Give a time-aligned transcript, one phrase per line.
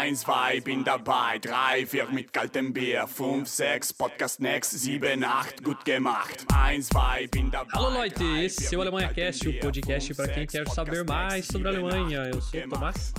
[0.00, 1.38] Eins, zwei, bin dabei.
[1.38, 3.06] Drei, vier mit kaltem Bier.
[3.06, 4.78] Fünf, sechs, Podcast Next.
[4.78, 6.46] Sieben, acht, gut gemacht.
[6.54, 7.74] Eins, zwei, bin dabei.
[7.74, 11.68] Alô, Leute, esse é o Alemanha Cast, o podcast para quem quer saber mais sobre
[11.68, 12.30] a Alemanha.
[12.32, 13.12] Eu sou o Tomás.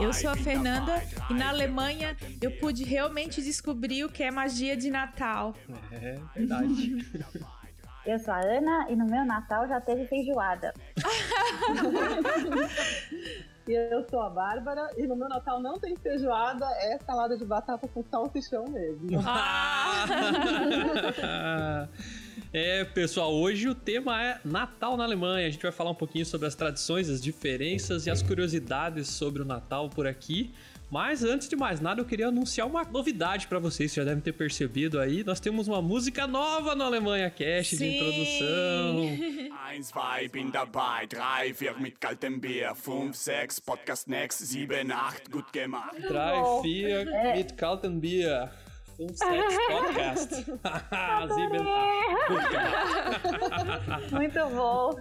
[0.00, 1.00] Eu sou a Fernanda
[1.30, 5.54] e na Alemanha eu pude realmente descobrir o que é magia de Natal.
[5.92, 6.96] É verdade.
[8.04, 10.74] Eu sou a Ana e no meu Natal já teve feijoada.
[13.66, 17.44] E eu sou a Bárbara e no meu Natal não tem feijoada, é salada de
[17.44, 19.20] batata com salsichão mesmo.
[19.26, 20.06] Ah!
[22.52, 25.48] É, pessoal, hoje o tema é Natal na Alemanha.
[25.48, 29.42] A gente vai falar um pouquinho sobre as tradições, as diferenças e as curiosidades sobre
[29.42, 30.54] o Natal por aqui.
[30.94, 34.22] Mas antes de mais nada, eu queria anunciar uma novidade para vocês, vocês já devem
[34.22, 35.24] ter percebido aí.
[35.24, 37.96] Nós temos uma música nova no Alemanha Cash de Sim.
[37.96, 39.58] introdução.
[39.74, 41.08] Eins, zwei, bin dabei.
[41.08, 42.76] Drei, vier mit kaltem Bier.
[42.76, 44.46] Fünf, sechs, Podcast Next.
[44.46, 46.00] Sieben, acht, gut gemacht.
[46.00, 48.52] Drei, vier, mit kaltem Bier.
[48.96, 50.34] Um sex podcast.
[51.34, 51.64] Sieben,
[52.28, 54.12] Gut gemacht.
[54.12, 54.94] Muito bom.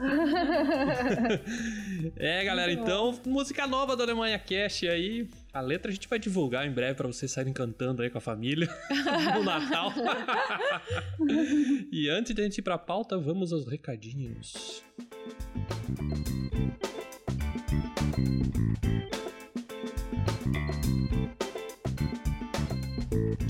[2.17, 5.29] É, galera, então, música nova do Alemanha Cash aí.
[5.53, 8.21] A letra a gente vai divulgar em breve pra vocês saírem cantando aí com a
[8.21, 8.67] família
[9.35, 9.93] no Natal.
[11.91, 14.83] e antes de a gente ir pra pauta, vamos aos recadinhos.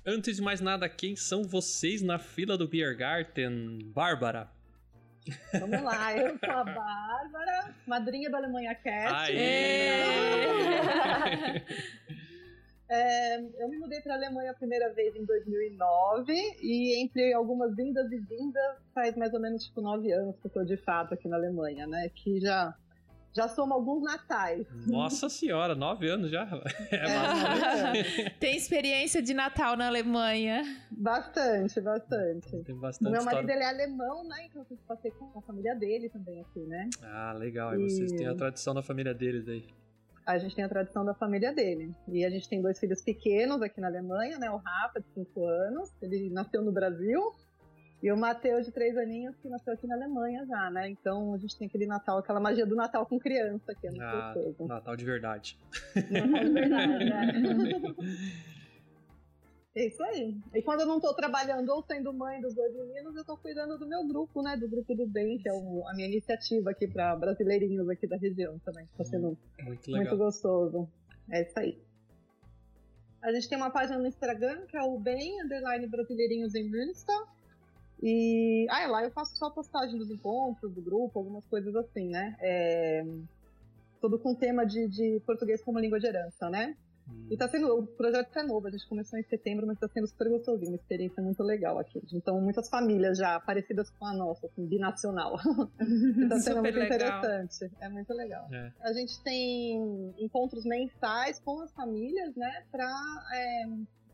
[0.05, 3.77] Antes de mais nada, quem são vocês na fila do Biergarten?
[3.93, 4.49] Bárbara.
[5.53, 9.31] Vamos lá, eu sou a Bárbara, madrinha do Alemanha Cast.
[9.31, 10.01] Aê!
[12.93, 17.73] É, eu me mudei para a Alemanha a primeira vez em 2009 e entre algumas
[17.73, 21.13] vindas e vindas faz mais ou menos tipo nove anos que eu estou de fato
[21.13, 22.11] aqui na Alemanha, né?
[22.13, 22.75] Que já
[23.33, 24.65] já soma alguns natais.
[24.87, 26.45] Nossa senhora, nove anos já.
[26.91, 28.29] É É, bastante.
[28.39, 30.63] Tem experiência de Natal na Alemanha.
[30.91, 32.63] bastante, bastante.
[32.63, 33.53] Tem bastante meu marido história.
[33.53, 34.45] ele é alemão, né?
[34.49, 36.89] Então eu passei com a família dele também aqui, né?
[37.03, 37.73] Ah, legal.
[37.79, 39.65] E vocês E- têm a tradição da família deles aí.
[40.25, 41.93] A gente tem a tradição da família dele.
[42.07, 44.51] E a gente tem dois filhos pequenos aqui na Alemanha, né?
[44.51, 47.19] O Rafa, de 5 anos, ele nasceu no Brasil.
[48.01, 50.89] E o Matheus, de 3 aninhos, que nasceu aqui na Alemanha já, né?
[50.89, 54.01] Então a gente tem aquele Natal, aquela magia do Natal com criança, que é muito
[54.03, 54.67] Ah, gostoso.
[54.67, 55.57] Natal de verdade.
[56.09, 57.31] Natal de verdade, né?
[59.73, 60.35] É isso aí.
[60.53, 63.77] E quando eu não tô trabalhando ou sendo mãe dos dois meninos, eu tô cuidando
[63.77, 64.57] do meu grupo, né?
[64.57, 68.17] Do grupo do bem, que é o- a minha iniciativa aqui para brasileirinhos aqui da
[68.17, 68.85] região também.
[68.97, 70.17] Tá sendo Muito muito legal.
[70.17, 70.89] gostoso.
[71.29, 71.77] É isso aí.
[73.21, 77.15] A gente tem uma página no Instagram, que é o Bem Underline Brasileirinhos em Münster.
[78.01, 82.09] E ah, é lá eu faço só postagem dos encontros, do grupo, algumas coisas assim,
[82.09, 82.35] né?
[82.39, 83.05] É,
[83.99, 86.75] Tudo com tema de, de português como língua de herança, né?
[87.07, 87.27] Hum.
[87.29, 90.07] E tá sendo, o projeto é novo, a gente começou em setembro, mas tá sendo
[90.07, 92.01] super gostosinho, uma experiência muito legal aqui.
[92.13, 95.37] Então, muitas famílias já parecidas com a nossa, assim, binacional.
[96.29, 97.19] tá sendo Super muito legal.
[97.19, 97.71] interessante.
[97.79, 98.47] É muito legal.
[98.51, 98.71] É.
[98.81, 102.89] A gente tem encontros mensais com as famílias, né, pra
[103.33, 103.65] é,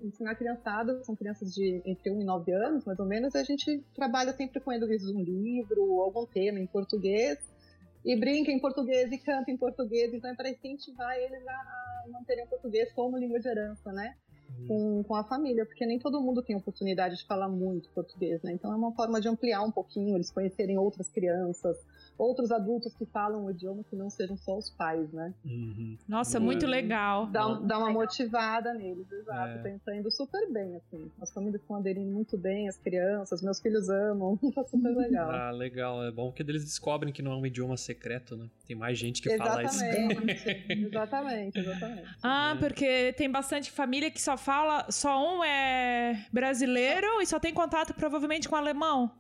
[0.02, 3.44] ensinar a criançada, são crianças de entre 1 e 9 anos, mais ou menos, a
[3.44, 7.38] gente trabalha sempre com eles um livro, algum tema em português,
[8.06, 12.06] e brinca em português e canta em português, então é para incentivar eles a, a
[12.12, 14.16] manterem o português como língua de herança, né?
[14.68, 18.54] com, com a família, porque nem todo mundo tem oportunidade de falar muito português, né?
[18.54, 21.78] Então é uma forma de ampliar um pouquinho, eles conhecerem outras crianças,
[22.18, 25.34] outros adultos que falam o idioma que não sejam só os pais, né?
[25.46, 25.98] Uhum.
[26.08, 27.28] Nossa, muito legal.
[27.28, 29.68] Dá, dá uma motivada neles, exato.
[29.68, 29.78] É.
[29.86, 31.12] Tá indo super bem, assim.
[31.22, 35.30] As famílias estão aderindo muito bem, as crianças, meus filhos amam, tá super legal.
[35.30, 36.04] Ah, legal.
[36.04, 38.48] É bom que eles descobrem que não é um idioma secreto, né?
[38.66, 39.84] Tem mais gente que fala isso.
[39.84, 42.08] Exatamente, exatamente, exatamente.
[42.24, 42.60] Ah, É.
[42.60, 47.94] porque tem bastante família que só fala, só um é brasileiro e só tem contato
[47.94, 49.12] provavelmente com alemão.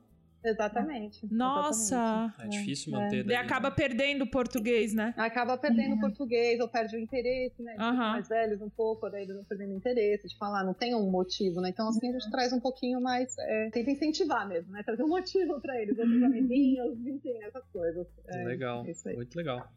[0.49, 1.27] Exatamente.
[1.31, 2.33] Nossa.
[2.39, 3.23] É difícil manter.
[3.23, 3.75] Daí daí, acaba né?
[3.75, 5.13] perdendo o português, né?
[5.17, 7.75] Acaba perdendo o português, ou perde o interesse, né?
[7.79, 8.11] Aham.
[8.11, 11.61] mais velhos um pouco, daí eles vão perdendo interesse de falar, não tem um motivo,
[11.61, 11.69] né?
[11.69, 13.38] Então, assim, a gente traz um pouquinho mais.
[13.38, 14.83] É, tenta incentivar mesmo, né?
[14.83, 18.07] Trazer um motivo pra eles, outros amiguinhos, enfim, essas coisas.
[18.27, 18.85] É, Legal.
[18.85, 19.15] é isso aí.
[19.15, 19.67] Muito legal.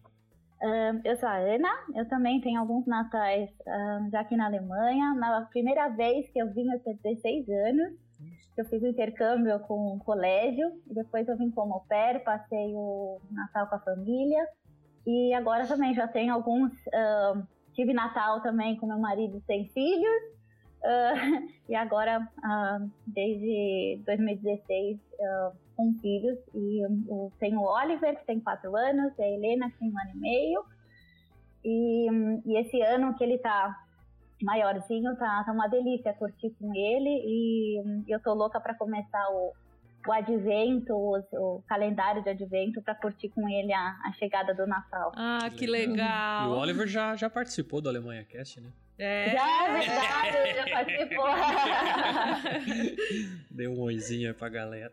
[0.62, 5.14] Ahn, eu sou a Ana, eu também tenho alguns natais ahn, já aqui na Alemanha.
[5.14, 8.09] Na primeira vez que eu vim, eu tinha 16 anos.
[8.60, 13.18] Eu fiz o intercâmbio com o colégio, depois eu vim como au pair, passei o
[13.30, 14.46] Natal com a família.
[15.06, 16.70] E agora também já tenho alguns.
[16.92, 17.42] ahn,
[17.72, 20.22] tive Natal também com meu marido sem filhos.
[20.84, 21.14] ah,
[21.70, 26.38] e agora, ah, desde 2016, ah, com filhos.
[26.54, 29.98] E eu tenho o Oliver, que tem quatro anos, e a Helena, que tem um
[29.98, 30.64] ano e meio.
[31.64, 32.08] E,
[32.44, 33.74] e esse ano que ele tá
[34.42, 37.22] maiorzinho, tá, tá uma delícia curtir com ele.
[37.24, 39.52] E hum, eu tô louca para começar o,
[40.06, 44.66] o advento, o, o calendário de advento, para curtir com ele a, a chegada do
[44.66, 45.12] Natal.
[45.16, 46.50] Ah, que E o legal.
[46.52, 48.70] Oliver já, já participou do Alemanha Cast, né?
[48.98, 49.30] É.
[49.30, 51.24] Já é verdade, já participou.
[53.50, 54.92] Deu um oizinho aí pra galera.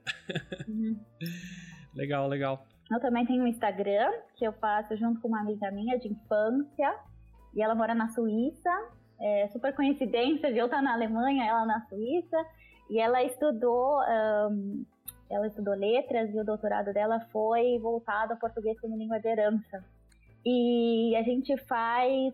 [1.94, 2.66] legal, legal.
[2.90, 6.96] Eu também tenho um Instagram que eu faço junto com uma amiga minha de infância.
[7.54, 8.72] E ela mora na Suíça.
[9.20, 12.38] É super coincidência de eu estar na Alemanha, ela na Suíça.
[12.90, 14.84] E ela estudou, ahn,
[15.30, 19.84] ela estudou letras e o doutorado dela foi voltado ao português como língua de herança.
[20.46, 22.34] E a gente faz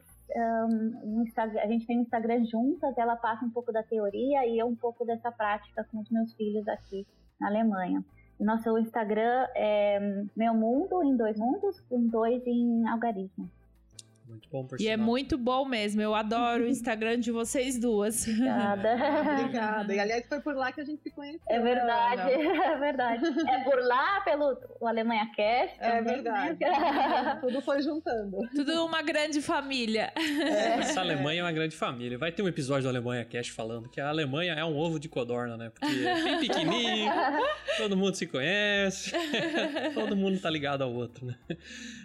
[1.04, 4.68] um a gente tem um Instagram juntas, ela passa um pouco da teoria e eu
[4.68, 7.06] um pouco dessa prática com os meus filhos aqui
[7.40, 8.04] na Alemanha.
[8.40, 10.00] Nosso Instagram é
[10.36, 13.50] Meu Mundo em dois mundos, com dois em algarismo.
[14.28, 15.06] Muito bom, por E é sinal.
[15.06, 16.02] muito bom mesmo.
[16.02, 18.28] Eu adoro o Instagram de vocês duas.
[18.28, 18.94] Obrigada.
[19.42, 19.94] Obrigada.
[19.96, 21.42] E aliás, foi por lá que a gente se conheceu.
[21.48, 23.26] É né, verdade, é verdade.
[23.50, 25.76] É por lá, pelo o Alemanha Cast.
[25.80, 26.58] É também, verdade.
[26.60, 27.38] né?
[27.42, 28.38] Tudo foi juntando.
[28.56, 30.12] Tudo uma grande família.
[30.16, 32.18] Essa Alemanha é uma grande família.
[32.18, 35.10] Vai ter um episódio do Alemanha Cast falando que a Alemanha é um ovo de
[35.10, 35.70] codorna, né?
[35.70, 37.12] Porque é bem pequenininho,
[37.78, 39.12] todo mundo se conhece,
[39.94, 41.36] todo mundo tá ligado ao outro, né?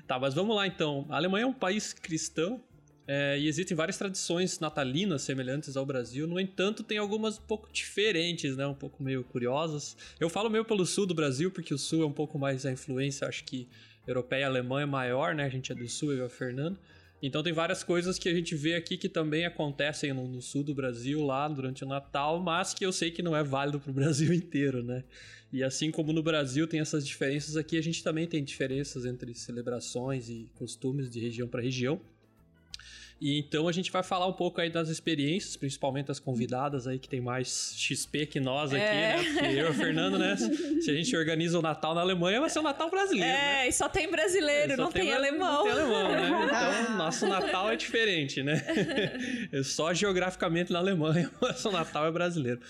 [0.06, 1.06] Tá, mas vamos lá então.
[1.11, 2.64] A Alemanha é um país cristão
[3.06, 6.26] é, e existem várias tradições natalinas semelhantes ao Brasil.
[6.26, 8.66] No entanto, tem algumas um pouco diferentes, né?
[8.66, 9.96] Um pouco meio curiosas.
[10.19, 12.72] Eu falo meio pelo sul do Brasil, porque o sul é um pouco mais a
[12.72, 13.69] influência, acho que
[14.06, 15.44] europeia e alemã é maior, né?
[15.44, 16.78] A gente é do sul, eu e o Fernando.
[17.22, 20.62] Então tem várias coisas que a gente vê aqui que também acontecem no, no sul
[20.62, 23.93] do Brasil lá durante o Natal, mas que eu sei que não é válido pro
[23.94, 25.02] Brasil inteiro, né?
[25.53, 29.35] E assim como no Brasil tem essas diferenças aqui, a gente também tem diferenças entre
[29.35, 31.99] celebrações e costumes de região para região.
[33.21, 37.00] E então a gente vai falar um pouco aí das experiências, principalmente as convidadas aí
[37.00, 39.17] que tem mais XP que nós aqui, É.
[39.17, 39.25] né?
[39.25, 40.37] Porque eu e o Fernando, né?
[40.81, 43.64] Se a gente organiza o Natal na Alemanha, vai ser o Natal brasileiro, né?
[43.64, 45.64] É, e só tem brasileiro, É, só não tem, brasi- alemão.
[45.67, 46.28] Não tem alemão, né?
[46.87, 48.62] Então, nosso Natal é diferente, né?
[49.50, 52.61] É Só geograficamente na Alemanha, mas o Natal é brasileiro.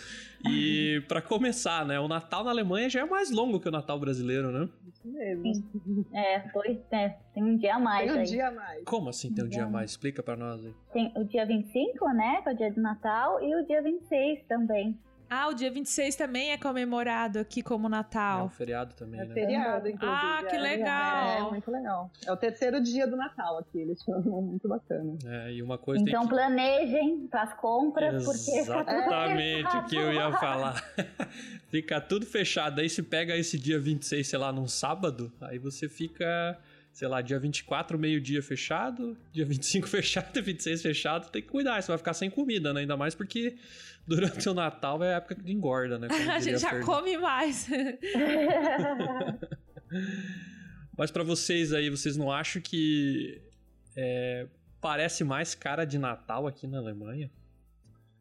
[0.47, 1.99] E pra começar, né?
[1.99, 4.69] O Natal na Alemanha já é mais longo que o Natal brasileiro, né?
[4.87, 6.07] Isso mesmo.
[6.13, 8.27] É, dois, é, tem um dia a mais Tem um aí.
[8.27, 8.85] dia a mais.
[8.85, 9.91] Como assim tem um dia a mais?
[9.91, 10.75] Explica pra nós aí.
[10.93, 14.45] Tem o dia 25, né, que é o dia do Natal, e o dia 26
[14.49, 14.99] também.
[15.31, 18.49] Ah, o dia 26 também é comemorado aqui como É um Natal.
[18.51, 19.35] feriado também, É né?
[19.35, 20.21] feriado, inclusive.
[20.21, 20.59] Ah, que é.
[20.59, 21.29] legal.
[21.49, 22.11] É, muito legal.
[22.27, 25.17] É o terceiro dia do Natal aqui, eles chamam muito bacana.
[25.27, 26.35] É, e uma coisa Então tem que...
[26.35, 30.83] planejem as compras, porque fica tudo Exatamente o que eu ia falar.
[31.71, 32.81] fica tudo fechado.
[32.81, 36.59] Aí se pega esse dia 26, sei lá, num sábado, aí você fica,
[36.99, 41.93] sei lá, dia 24, meio-dia fechado, dia 25 fechado, 26 fechado, tem que cuidar, você
[41.93, 42.81] vai ficar sem comida, né?
[42.81, 43.57] Ainda mais porque
[44.05, 46.09] durante o Natal é a época que engorda, né?
[46.35, 47.69] A gente já come mais.
[50.97, 53.41] Mas pra vocês aí, vocês não acham que
[53.97, 54.49] é,
[54.81, 57.31] parece mais cara de Natal aqui na Alemanha?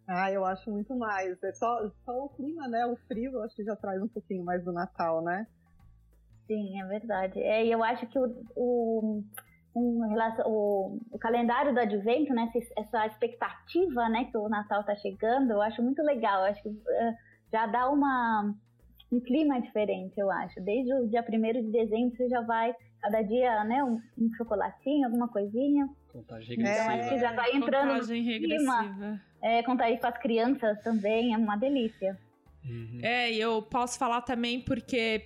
[0.07, 1.41] Ah, eu acho muito mais.
[1.41, 2.85] É só, só o clima, né?
[2.85, 5.47] O frio, eu acho que já traz um pouquinho mais do Natal, né?
[6.47, 7.39] Sim, é verdade.
[7.39, 9.23] É, e eu acho que o, o-
[10.09, 15.51] relação o, o, calendário do advento, né, essa expectativa, né, que o Natal está chegando,
[15.51, 16.41] eu acho muito legal.
[16.41, 17.15] Eu acho que uh,
[17.51, 18.55] já dá uma
[19.11, 20.59] um clima diferente, eu acho.
[20.61, 25.05] Desde o dia 1 de dezembro você já vai cada dia, né, um, um chocolatinho,
[25.05, 25.87] alguma coisinha.
[26.11, 26.83] Contagem regressiva.
[26.83, 28.79] Então acho que já vai entrando Contagem regressiva.
[28.79, 29.21] clima.
[29.41, 32.17] É, contar aí com as crianças também é uma delícia.
[32.65, 32.99] Uhum.
[33.01, 35.23] É, e eu posso falar também porque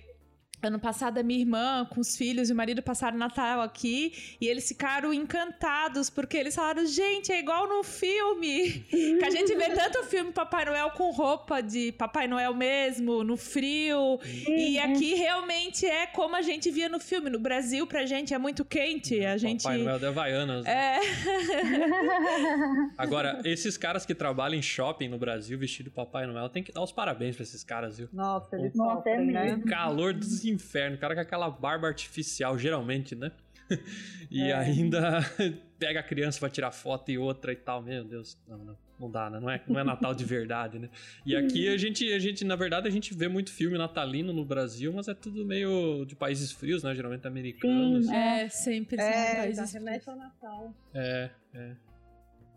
[0.62, 4.46] Ano passado, a minha irmã, com os filhos e o marido passaram Natal aqui e
[4.46, 8.70] eles ficaram encantados porque eles falaram: gente, é igual no filme.
[8.88, 13.36] que a gente vê tanto filme Papai Noel com roupa de Papai Noel mesmo, no
[13.36, 14.20] frio.
[14.46, 17.28] E aqui realmente é como a gente via no filme.
[17.28, 19.24] No Brasil, pra gente é muito quente.
[19.24, 19.64] A gente.
[19.64, 20.64] Papai Noel de Havaianas.
[20.64, 20.72] né?
[20.72, 21.00] É,
[22.96, 26.72] Agora, esses caras que trabalham em shopping no Brasil vestido de Papai Noel, tem que
[26.72, 28.08] dar os parabéns pra esses caras, viu?
[28.12, 29.44] Nossa, eles Nossa, sofrem, é né?
[29.44, 29.64] mesmo.
[29.66, 33.32] Calor dos infernos, o cara com aquela barba artificial, geralmente, né?
[34.30, 34.54] E É.
[34.54, 35.20] ainda
[35.78, 37.82] pega a criança pra tirar foto e outra e tal.
[37.82, 39.40] Meu Deus, não, não, não dá, né?
[39.40, 40.88] Não é, não é Natal de verdade, né?
[41.26, 44.44] E aqui a gente, a gente, na verdade, a gente vê muito filme natalino no
[44.44, 46.94] Brasil, mas é tudo meio de países frios, né?
[46.94, 48.06] Geralmente americanos.
[48.06, 50.74] Sim, é sempre são É, já países remete ao Natal.
[50.94, 51.72] É, é.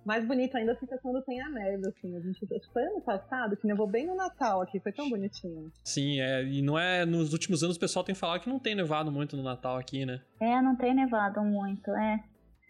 [0.05, 2.15] Mais bonito ainda fica quando tem a neve, assim.
[2.15, 2.39] A gente
[2.71, 5.71] foi ano passado que nevou bem no Natal aqui, foi tão bonitinho.
[5.83, 7.05] Sim, é, e não é.
[7.05, 10.05] Nos últimos anos o pessoal tem falado que não tem nevado muito no Natal aqui,
[10.05, 10.21] né?
[10.39, 12.23] É, não tem nevado muito, é.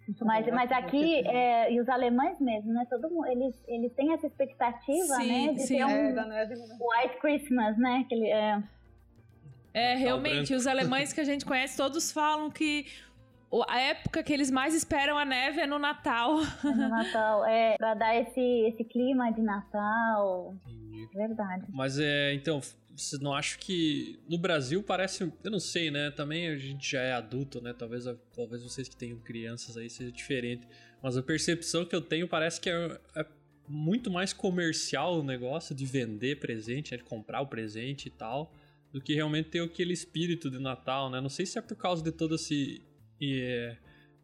[0.08, 2.86] Muito Mas, mas aqui, porque- é, e os alemães mesmo, né?
[2.89, 5.54] Todo mundo, eles, eles têm essa expectativa, Sim, né?
[5.54, 5.75] De sim.
[5.77, 8.06] ter É, um no White Christmas, né?
[8.08, 8.63] Que ele, é,
[9.74, 12.86] É, realmente, os alemães que a gente conhece, todos falam que
[13.68, 16.38] a época que eles mais esperam a neve é no Natal.
[16.64, 17.46] no Natal.
[17.46, 20.56] É, pra dar esse, esse clima de Natal.
[20.68, 21.08] Entendi.
[21.14, 21.66] Verdade.
[21.70, 22.62] Mas é, então,
[22.96, 26.12] vocês não acham que no Brasil parece, eu não sei, né?
[26.12, 27.74] Também a gente já é adulto, né?
[27.74, 30.68] Talvez, talvez vocês que tenham crianças aí seja diferente.
[31.02, 33.25] Mas a percepção que eu tenho parece que é, é
[33.68, 38.52] muito mais comercial o negócio de vender presente, né, de comprar o presente e tal,
[38.94, 41.20] do que realmente ter aquele espírito de Natal, né?
[41.20, 42.82] Não sei se é por causa de todo esse
[43.22, 43.78] é,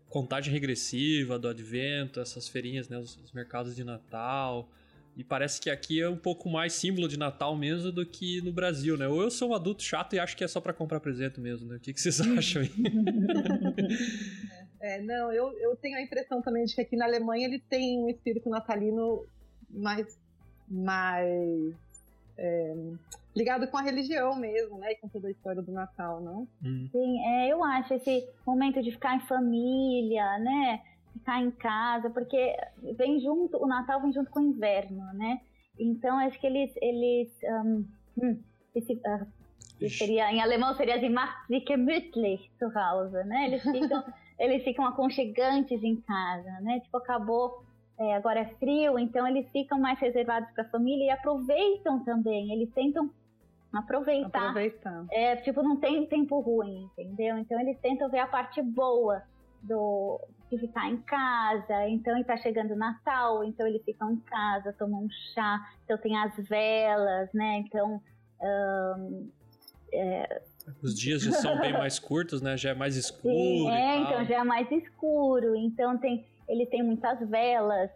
[0.10, 2.98] contagem regressiva do Advento, essas feirinhas, né?
[2.98, 4.70] Os, os mercados de Natal.
[5.16, 8.52] E parece que aqui é um pouco mais símbolo de Natal mesmo do que no
[8.52, 9.08] Brasil, né?
[9.08, 11.68] Ou eu sou um adulto chato e acho que é só pra comprar presente mesmo,
[11.68, 11.76] né?
[11.76, 12.72] O que, que vocês acham aí?
[14.84, 18.00] É, não, eu, eu tenho a impressão também de que aqui na Alemanha ele tem
[18.00, 19.24] um espírito natalino
[19.70, 20.20] mais,
[20.68, 21.76] mais
[22.42, 22.74] é,
[23.36, 24.94] ligado com a religião mesmo, né?
[24.94, 26.48] E com toda a história do Natal, não?
[26.64, 30.82] Hum, Sim, é, eu acho esse momento de ficar em família, né?
[31.14, 32.58] Ficar em casa, porque
[32.98, 35.40] vem junto, o Natal vem junto com o inverno, né?
[35.80, 37.86] Então acho que eles, eles, um,
[38.18, 38.42] hum,
[38.74, 39.00] esse,
[39.80, 39.98] Ixi.
[39.98, 43.48] seria, em alemão seria assim, macht sich gemütlich zu Hause, né?
[43.48, 44.04] Eles ficam,
[44.40, 46.80] eles ficam aconchegantes em casa, né?
[46.80, 47.64] Tipo, acabou,
[48.01, 52.51] é, agora é frio, então eles ficam mais reservados para a família e aproveitam também,
[52.51, 53.12] eles tentam
[53.72, 55.05] aproveitar Aproveitar.
[55.12, 57.38] é, tipo, não tem tempo ruim, entendeu?
[57.38, 59.22] Então eles tentam ver a parte boa
[59.62, 64.74] do de ficar em casa, então está chegando o Natal, então eles ficam em casa,
[64.74, 67.63] tomam um chá, então tem as velas, né?
[67.65, 68.01] Então
[68.41, 69.29] ahn,
[70.84, 72.58] Os dias já são bem mais curtos, né?
[72.58, 74.03] Já é mais escuro sim, é, tal.
[74.03, 77.91] então já é mais escuro, então tem ele tem muitas velas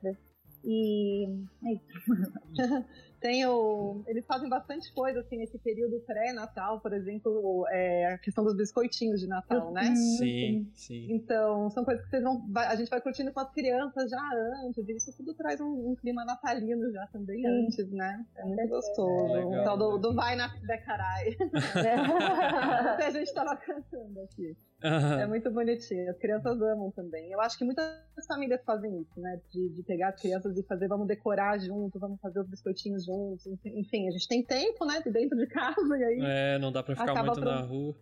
[0.63, 1.27] e
[3.25, 8.43] Tem o, eles fazem bastante coisa, assim, nesse período pré-Natal, por exemplo, é, a questão
[8.43, 9.95] dos biscoitinhos de Natal, né?
[9.95, 11.07] Sim, sim.
[11.09, 14.21] Então, são coisas que vocês vão, a gente vai curtindo com as crianças já
[14.63, 17.47] antes, e isso tudo traz um, um clima natalino já também Sim.
[17.47, 18.23] antes, né?
[18.35, 19.33] É muito gostoso.
[19.33, 19.99] Legal, o tal do, legal.
[19.99, 21.31] do vai na Becarai.
[21.31, 21.43] que
[23.03, 24.55] a gente tava cantando aqui.
[24.81, 26.09] É muito bonitinho.
[26.11, 27.31] As crianças amam também.
[27.31, 27.95] Eu acho que muitas
[28.27, 29.39] famílias fazem isso, né?
[29.51, 33.45] De, de pegar as crianças e fazer, vamos decorar junto, vamos fazer os biscoitinhos juntos.
[33.65, 35.01] Enfim, a gente tem tempo, né?
[35.01, 37.95] De dentro de casa, e aí É, não dá pra ficar muito pro- na rua.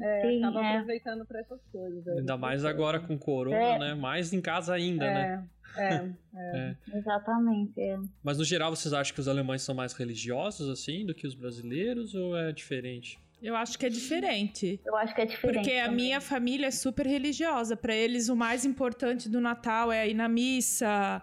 [0.00, 0.74] é, Sim, acaba é.
[0.76, 2.06] aproveitando pra essas coisas.
[2.06, 3.78] é Ainda mais agora com corona, É.
[3.78, 3.94] né?
[3.94, 5.48] Mais em casa ainda, né?
[5.74, 6.76] É, é.
[6.98, 7.80] exatamente.
[7.80, 7.98] é.
[8.22, 11.34] Mas no geral, vocês acham que os alemães são mais religiosos, assim, do que os
[11.34, 13.18] brasileiros, ou é diferente?
[13.42, 14.80] Eu acho que é diferente.
[14.84, 15.64] Eu acho que é diferente.
[15.64, 15.96] Porque a também.
[16.04, 17.76] minha família é super religiosa.
[17.76, 21.20] Pra eles, o mais importante do Natal é ir na missa,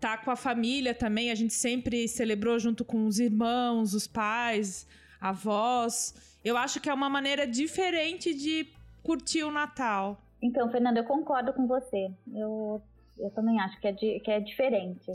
[0.00, 1.30] tá com a família também.
[1.30, 4.86] A gente sempre celebrou junto com os irmãos, os pais,
[5.20, 6.14] avós.
[6.44, 8.66] Eu acho que é uma maneira diferente de
[9.02, 10.18] curtir o Natal.
[10.40, 12.10] Então, Fernanda, eu concordo com você.
[12.34, 12.80] Eu,
[13.18, 15.12] eu também acho que é, di- que é diferente.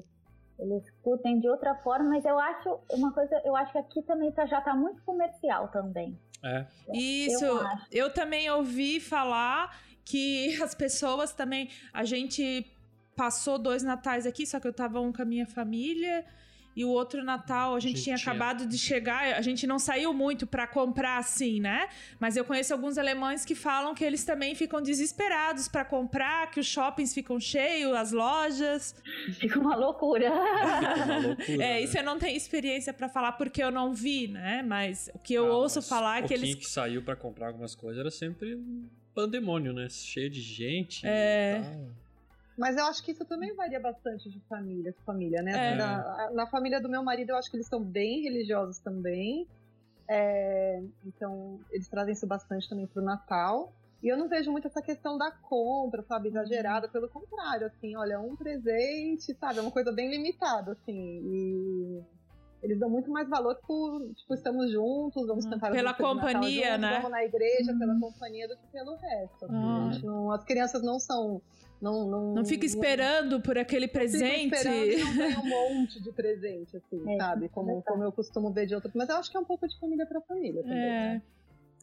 [0.60, 4.32] Eles curtem de outra forma, mas eu acho uma coisa, eu acho que aqui também
[4.32, 6.16] tá, já tá muito comercial também.
[6.44, 6.66] É.
[6.94, 11.70] Isso, Eu eu também ouvi falar que as pessoas também.
[11.94, 12.66] A gente
[13.16, 16.26] passou dois natais aqui, só que eu tava um com a minha família.
[16.76, 19.78] E o outro Natal, a gente, Gente, tinha tinha- acabado de chegar, a gente não
[19.78, 21.88] saiu muito pra comprar assim, né?
[22.20, 26.60] Mas eu conheço alguns alemães que falam que eles também ficam desesperados pra comprar, que
[26.60, 28.96] os shoppings ficam cheios, as lojas.
[29.40, 30.32] Fica uma loucura.
[30.32, 31.54] Uma loucura.
[31.54, 31.82] É, né?
[31.84, 34.64] e você não tem experiência pra falar porque eu não vi, né?
[34.68, 36.56] Mas o que eu Ah, ouço falar é que eles.
[36.56, 39.88] que saiu pra comprar algumas coisas era sempre um pandemônio, né?
[39.90, 41.06] Cheio de gente.
[41.06, 41.60] É.
[41.60, 42.03] e tal.
[42.58, 45.74] Mas eu acho que isso também varia bastante de família para família, né?
[45.74, 45.76] É.
[45.76, 49.48] Na, na família do meu marido, eu acho que eles são bem religiosos também.
[50.08, 53.74] É, então, eles trazem isso bastante também pro Natal.
[54.04, 56.90] E eu não vejo muito essa questão da compra, sabe, exagerada.
[56.90, 61.22] Pelo contrário, assim, olha, um presente, sabe, é uma coisa bem limitada, assim.
[61.24, 62.04] E
[62.62, 66.32] eles dão muito mais valor por, tipo, estamos juntos, vamos cantar Pela músicas de Natal
[66.34, 66.96] companhia, juntos, né?
[66.98, 69.46] Vamos na igreja pela companhia do que pelo resto.
[69.46, 69.92] assim.
[69.94, 71.42] Gente não- as crianças não são...
[71.84, 74.64] Não, não, Não fica esperando por aquele presente.
[75.04, 77.50] não ganha um monte de presente, assim, É, sabe?
[77.50, 77.86] Como, verdade.
[77.88, 78.94] como eu costumo ver de outros.
[78.96, 80.78] Mas eu acho que é um pouco de família pra família também.
[80.78, 80.90] É.
[81.16, 81.22] né?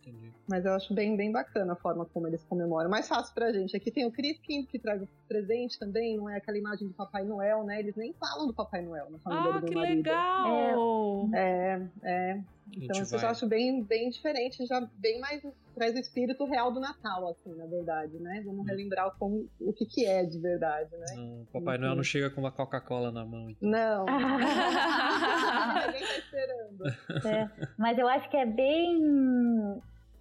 [0.00, 0.32] Entendi.
[0.48, 2.88] Mas eu acho bem, bem bacana a forma como eles comemoram.
[2.88, 3.76] Mais fácil pra gente.
[3.76, 7.22] Aqui tem o Crispin, que traz o presente também, não é aquela imagem do Papai
[7.22, 7.78] Noel, né?
[7.80, 9.96] Eles nem falam do Papai Noel na família Ah, do que marido.
[9.96, 11.28] legal!
[11.34, 12.32] É, é.
[12.34, 15.42] Gente Então isso eu vai- já acho bem, bem diferente, já bem mais
[15.74, 18.42] traz o espírito real do Natal, assim, na verdade, né?
[18.44, 21.06] Vamos relembrar como, o que, que é de verdade, né?
[21.16, 23.48] Não, Papai Noel não chega com uma Coca-Cola na mão.
[23.50, 23.68] então.
[23.68, 24.04] Não.
[25.86, 26.84] Ninguém tá esperando.
[27.26, 29.80] É, mas eu acho que é bem.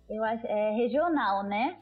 [0.10, 1.78] Eu acho, é regional, né?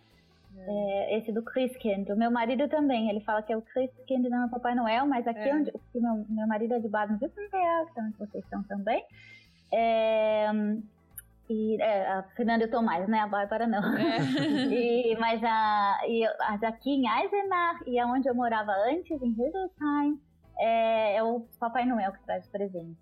[0.59, 2.09] É, esse do Christkind.
[2.09, 5.05] O meu marido também, ele fala que é o Christkind não é o Papai Noel,
[5.05, 5.55] mas aqui É.
[5.55, 8.63] onde porque meu, meu marido é de base no Württemberg, que é onde vocês estão
[8.63, 9.03] também.
[9.71, 10.47] É,
[11.50, 13.19] e é, a Fernanda e o Tomás, né?
[13.19, 13.79] A Bárbara não.
[13.97, 14.17] É.
[14.71, 16.25] E, mas a, e,
[16.65, 20.19] aqui em Eisenach e aonde eu morava antes, em Hildesheim,
[20.59, 22.97] é, é o Papai Noel que traz presentes.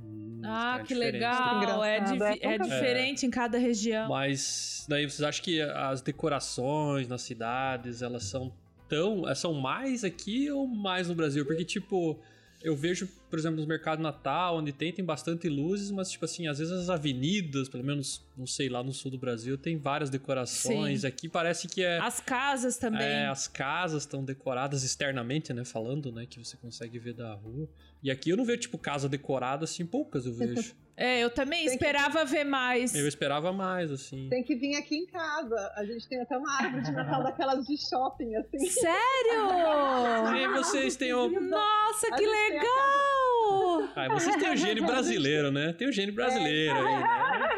[0.00, 1.12] Hum, Ah, tá que diferente.
[1.14, 1.84] legal!
[1.84, 4.08] É, divi- é é diferente em cada região.
[4.08, 8.52] Mas daí vocês acham que as decorações nas cidades, elas são
[8.88, 9.24] tão.
[9.24, 11.44] elas São mais aqui ou mais no Brasil?
[11.46, 12.18] Porque, tipo,
[12.62, 16.46] eu vejo, por exemplo, nos mercados Natal, onde tem, tem bastante luzes, mas, tipo assim,
[16.46, 20.10] às vezes as avenidas, pelo menos, não sei, lá no sul do Brasil, tem várias
[20.10, 21.00] decorações.
[21.02, 21.06] Sim.
[21.06, 21.98] Aqui parece que é.
[21.98, 23.02] As casas também.
[23.02, 25.64] É, as casas estão decoradas externamente, né?
[25.64, 26.26] Falando, né?
[26.26, 27.68] Que você consegue ver da rua.
[28.02, 30.74] E aqui eu não vejo, tipo, casa decorada assim, poucas eu vejo.
[30.94, 32.94] É, eu também Tem que- esperava ver mais.
[32.94, 34.28] eu esperava mais, assim.
[34.28, 35.72] Tem que vir aqui em casa.
[35.74, 38.58] A gente tem até uma árvore de Natal daquelas de shopping, assim.
[38.68, 40.36] Sério?
[40.36, 41.30] E vocês têm o.
[41.40, 43.88] Nossa, que legal!
[43.96, 45.72] Ah, vocês têm o gênio brasileiro, né?
[45.72, 47.51] Tem o gênio brasileiro aí, né?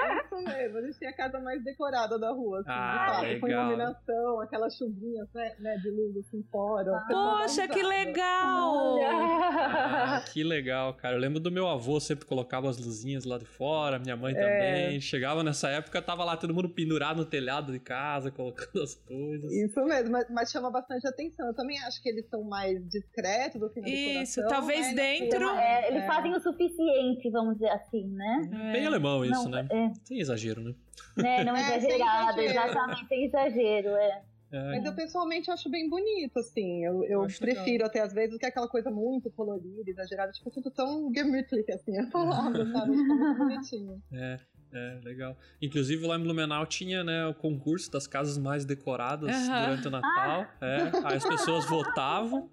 [0.47, 0.79] É mesmo.
[0.79, 4.41] A gente tem a casa mais decorada da rua, assim, Ah, de fato, com iluminação,
[4.41, 6.85] aquelas chuvinhas né, né, de luz assim fora.
[6.85, 8.99] dá Poxa, que legal!
[9.03, 11.17] Ah, que legal, cara.
[11.17, 15.01] Eu lembro do meu avô sempre colocava as luzinhas lá de fora, minha mãe também.
[15.01, 19.53] Chegava nessa época, tava lá todo mundo pendurado no telhado de casa, colocando as coisas.
[19.53, 21.47] Isso mesmo, mas, mas chama bastante atenção.
[21.47, 24.95] Eu também acho que eles são mais discretos do que na Isso, decoração, talvez né,
[24.95, 26.07] dentro- É, eles É.
[26.07, 28.71] fazem o suficiente, vamos dizer assim, né?
[28.73, 29.69] Bem alemão isso, não, né?
[29.71, 30.75] é, Sem exagero, né?
[31.17, 32.69] né, não É, exagerado, exagero.
[32.69, 34.23] exatamente, sem exagero, é.
[34.53, 36.85] É, Mas eu pessoalmente acho bem bonito, assim.
[36.85, 41.13] Eu, eu prefiro até às vezes que aquela coisa muito colorida, exagerada, tipo, tudo tão
[41.13, 42.97] gemütlich, assim, a palavra, sabe?
[42.97, 44.03] Fica muito bonitinho.
[44.13, 44.39] é,
[44.73, 45.37] é, legal.
[45.61, 50.47] Inclusive lá em Blumenau tinha, né, o concurso das casas mais decoradas durante o Natal.
[50.61, 52.49] É, aí as pessoas votavam.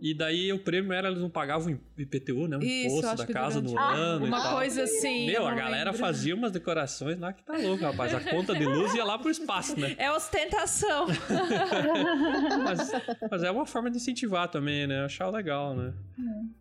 [0.00, 2.56] E daí o prêmio era, eles não pagavam IPTU, né?
[2.56, 4.56] O Isso, imposto da que casa durante- no Ah, ano e Uma tal.
[4.56, 5.26] coisa assim.
[5.28, 5.98] eu Meu, a galera lembro.
[6.06, 8.14] fazia umas decorações lá que tá louco, rapaz.
[8.14, 9.94] A conta de luz ia lá pro espaço, né?
[9.98, 11.06] É ostentação.
[12.64, 12.90] Mas,
[13.30, 15.04] mas é uma forma de incentivar também, né?
[15.04, 15.92] Achar legal, né?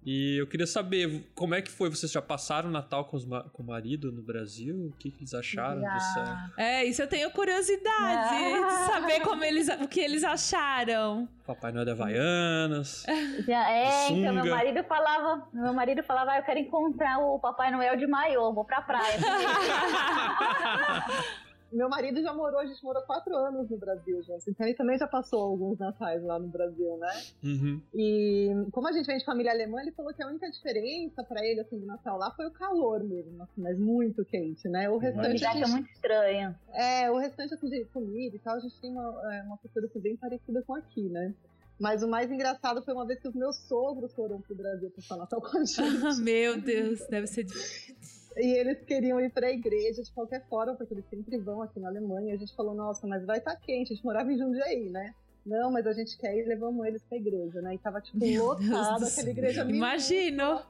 [0.05, 1.89] E eu queria saber como é que foi.
[1.89, 4.87] Vocês já passaram o Natal com, os ma- com o marido no Brasil?
[4.87, 5.93] O que, que eles acharam Já.
[5.93, 11.27] dessa É, isso eu tenho curiosidade de saber como eles, o que eles acharam.
[11.45, 13.05] Papai Noel de Havaianas?
[13.45, 14.43] Já, é, então Sunga.
[14.43, 18.53] meu marido falava, meu marido falava, ah, eu quero encontrar o Papai Noel de maiô,
[18.53, 19.17] vou pra praia.
[21.71, 24.49] Meu marido já morou, a gente morou quatro anos no Brasil, gente.
[24.49, 27.21] Então ele também já passou alguns natais lá no Brasil, né?
[27.41, 27.81] Uhum.
[27.93, 31.45] E como a gente vem de família alemã, ele falou que a única diferença pra
[31.45, 34.89] ele, assim, do Natal lá foi o calor mesmo, assim, mas muito quente, né?
[34.89, 36.53] O restante, a acha gente, muito estranho.
[36.73, 39.85] é, o restante, assim, de comida e tal, a gente tem uma, é, uma cultura
[39.85, 41.33] assim, bem parecida com aqui, né?
[41.81, 45.17] Mas o mais engraçado foi uma vez que os meus sogros foram pro Brasil passar
[45.17, 46.21] Natal com a gente.
[46.21, 47.95] Meu Deus, deve ser difícil.
[48.37, 51.89] E eles queriam ir pra igreja de qualquer forma, porque eles sempre vão aqui na
[51.89, 52.29] Alemanha.
[52.29, 54.91] E a gente falou, nossa, mas vai estar tá quente, a gente morava em Jundiaí,
[54.91, 55.15] né?
[55.43, 57.73] Não, mas a gente quer ir, levamos eles pra igreja, né?
[57.73, 60.61] E tava, tipo, lotada, aquela igreja Imagino!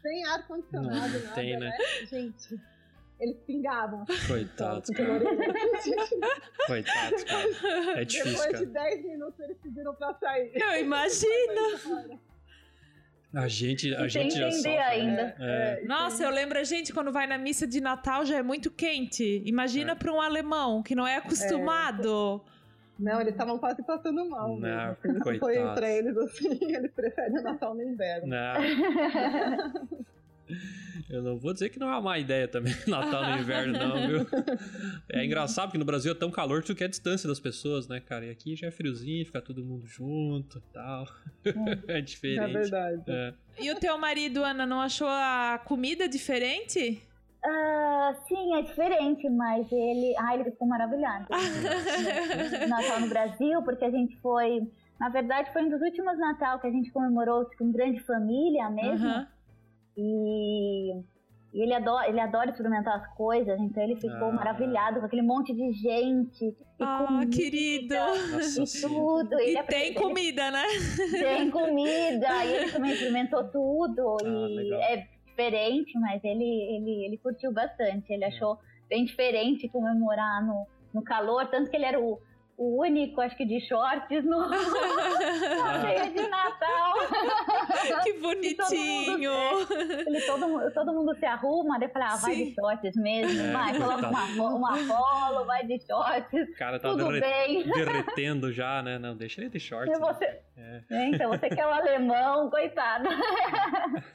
[0.00, 1.68] Sem ar-condicionado, nada, tem, né?
[1.68, 2.06] né?
[2.06, 2.58] Gente,
[3.20, 4.04] eles pingavam.
[4.26, 5.20] Coitados, cara.
[6.66, 8.00] Coitados, cara.
[8.00, 8.58] É difícil, Depois cara.
[8.58, 10.52] de 10 minutos eles pediram pra sair.
[10.54, 12.20] Eu imagino!
[13.34, 14.78] A gente, a E gente já entender sofre.
[14.78, 15.36] ainda.
[15.38, 15.82] É.
[15.84, 19.42] Nossa, eu lembro a gente quando vai na missa de Natal já é muito quente.
[19.44, 19.94] Imagina É.
[19.94, 22.42] para um alemão que não é acostumado.
[22.98, 24.58] Não, eles estavam quase passando mal.
[24.58, 28.28] Não, assim, não foi pra eles assim, eles preferem o Natal no inverno.
[28.28, 28.54] Não.
[31.08, 34.06] Eu não vou dizer que não é uma má ideia também Natal no inverno, não,
[34.06, 34.26] viu?
[35.10, 37.88] É engraçado porque no Brasil é tão calor que tu quer a distância das pessoas,
[37.88, 38.26] né, cara?
[38.26, 41.06] E aqui já é friozinho, fica todo mundo junto e tal.
[41.86, 42.52] É É diferente.
[42.52, 43.02] verdade.
[43.08, 43.34] É.
[43.60, 47.02] E o teu marido, Ana, não achou a comida diferente?
[47.44, 50.14] Ah, sim, é diferente, mas ele.
[50.18, 51.26] Ah, ele ficou maravilhado.
[52.68, 54.60] Natal no Brasil, porque a gente foi.
[54.98, 59.26] Na verdade, foi um dos últimos Natal que a gente comemorou com grande família mesmo.
[60.00, 60.92] E,
[61.52, 64.32] e ele, adora, ele adora experimentar as coisas, então ele ficou Ah.
[64.32, 66.44] maravilhado com aquele monte de gente.
[66.44, 67.94] E Ah, comida, querido.
[67.94, 69.38] E tudo.
[69.40, 70.62] Ele E é- tem comida, né?
[71.10, 72.44] tem comida.
[72.44, 74.16] e ele também experimentou tudo.
[74.24, 74.80] Ah, e legal.
[74.82, 78.12] é diferente, mas ele, ele, ele curtiu bastante.
[78.12, 78.56] Ele achou
[78.88, 82.20] bem diferente comemorar no, no calor, tanto que ele era o,
[82.58, 86.94] o único, acho que, de shorts no na ceia de Natal.
[88.02, 89.32] que bonitinho.
[90.06, 92.44] Ele, todo, mu- todo mundo se arruma, daí falei, ah, vai Sim.
[92.46, 96.88] de shorts mesmo, É, vai, coloca uma, uma polo, vai de shorts, O cara tá
[96.90, 97.62] tudo derre- bem.
[97.70, 98.98] derretendo já, né?
[98.98, 99.96] Não, deixa ele de shorts.
[99.96, 100.24] E você,
[100.56, 100.80] É.
[100.90, 103.08] É, então, você que é o alemão, coitado.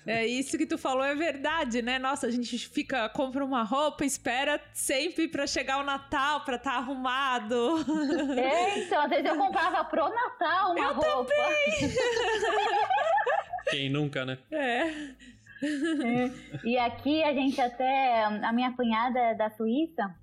[0.06, 1.98] É isso que tu falou é verdade, né?
[1.98, 6.74] Nossa, a gente fica, compra uma roupa, espera sempre pra chegar o Natal, pra estar
[6.74, 7.78] arrumado.
[8.40, 11.32] É, então, às vezes eu comprava pro Natal uma Eu roupa.
[13.70, 14.38] Quem nunca, né?
[14.52, 14.92] É.
[16.64, 20.14] E aqui a gente até, a minha cunhada é da Suíça,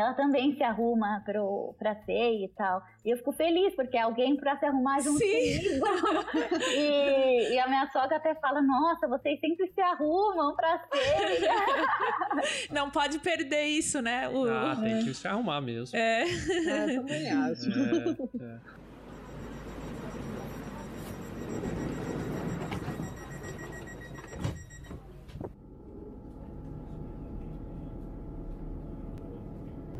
[0.00, 2.82] ela também se arruma pro, pra ceia e tal.
[3.04, 5.78] E eu fico feliz, porque é alguém pra se arrumar junto Sim.
[5.80, 5.84] comigo.
[6.76, 11.52] E, e a minha sogra até fala, nossa, vocês sempre se arrumam pra ceia.
[12.72, 14.28] Não pode perder isso, né?
[14.28, 15.96] O- Ah, tem que se arrumar mesmo.
[15.96, 16.22] É.
[16.24, 17.70] É, eu também acho.
[17.70, 18.58] É, é.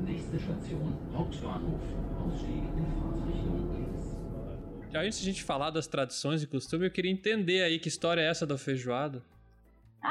[0.05, 1.81] Nächste Station, Hauptbahnhof.
[2.21, 4.05] Ausstieg in Fahrtrichtung links.
[4.93, 7.89] Já antes de a gente falar das tradições e costumes, eu queria entender aí que
[7.89, 9.23] história é essa da feijoada.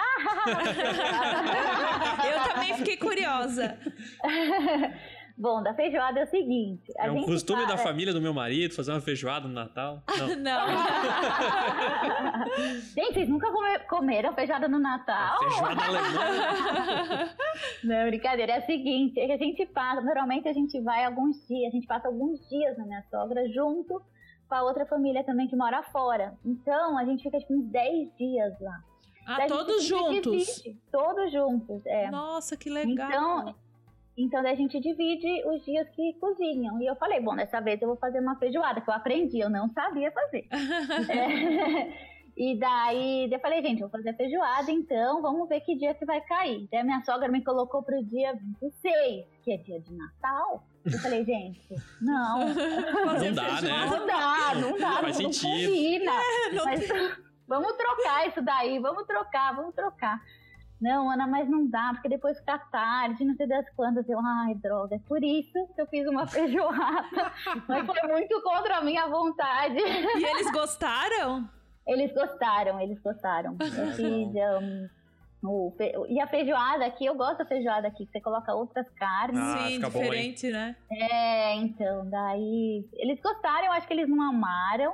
[2.25, 3.77] Eu também fiquei curiosa.
[5.35, 6.93] Bom, da feijoada é o seguinte.
[6.99, 9.53] a é um gente costume fa- da família do meu marido fazer uma feijoada no
[9.53, 10.03] Natal?
[10.17, 10.35] Não.
[10.37, 10.67] Não.
[12.95, 15.39] Gente, vocês nunca come- comeram feijoada no Natal?
[15.39, 17.29] Feijoada alemã.
[17.83, 18.53] Não, brincadeira.
[18.53, 21.75] É o seguinte, é que a gente passa, normalmente a gente vai alguns dias, a
[21.75, 24.01] gente passa alguns dias na minha sogra junto
[24.47, 26.33] com a outra família também que mora fora.
[26.45, 28.79] Então, a gente fica tipo uns 10 dias lá.
[29.25, 30.61] Ah, todos juntos.
[30.61, 32.11] divide, Todos juntos, é.
[32.11, 33.07] Nossa, que legal.
[33.09, 33.55] Então,
[34.17, 36.81] então daí a gente divide os dias que cozinham.
[36.81, 39.49] E eu falei, bom, dessa vez eu vou fazer uma feijoada, que eu aprendi, eu
[39.49, 40.47] não sabia fazer.
[41.09, 42.13] É.
[42.35, 46.03] E daí eu falei, gente, eu vou fazer feijoada, então vamos ver que dia que
[46.03, 46.67] vai cair.
[46.71, 50.63] Daí a minha sogra me colocou pro dia 26, que é dia de Natal.
[50.83, 53.85] Eu falei, gente, não, Não dá, né?
[53.85, 55.69] não dá, não dá, Faz não, não sentido.
[55.69, 56.11] combina.
[56.53, 56.89] não Mas
[57.47, 60.19] vamos trocar isso daí, vamos trocar, vamos trocar.
[60.83, 64.07] Não, Ana, mas não dá, porque depois fica tarde, não sei das quantas.
[64.09, 67.31] Eu, ai, droga, é por isso que eu fiz uma feijoada.
[67.69, 69.77] mas foi muito contra a minha vontade.
[69.77, 71.47] E eles gostaram?
[71.87, 73.55] Eles gostaram, eles gostaram.
[73.63, 74.29] Eu fiz.
[74.35, 74.89] um,
[75.45, 78.87] o fe- E a feijoada aqui, eu gosto da feijoada aqui, que você coloca outras
[78.97, 79.37] carnes.
[79.41, 80.75] Ah, Sim, fica bom, diferente, né?
[80.89, 82.85] É, então, daí.
[82.93, 84.93] Eles gostaram, eu acho que eles não amaram.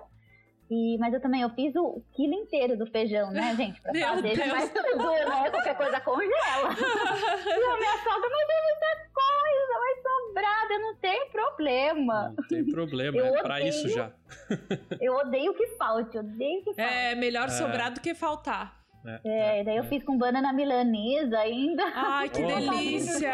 [0.71, 3.81] E, mas eu também, eu fiz o, quilo inteiro do feijão, né, gente?
[3.81, 4.47] Pra Meu fazer, Deus.
[4.49, 5.49] mas tudo, né?
[5.49, 6.69] Qualquer coisa congela.
[6.77, 12.33] e a minha sogra, mas tem muita coisa, vai sobrar, não tem problema.
[12.37, 14.11] Não tem problema, Eu é pra isso já.
[15.01, 16.93] Eu odeio que falte, odeio que falte.
[16.93, 17.49] É melhor É.
[17.49, 18.77] sobrar do que faltar.
[19.23, 21.83] É, daí eu fiz com banana milanesa ainda.
[21.95, 23.31] Ai, que delícia!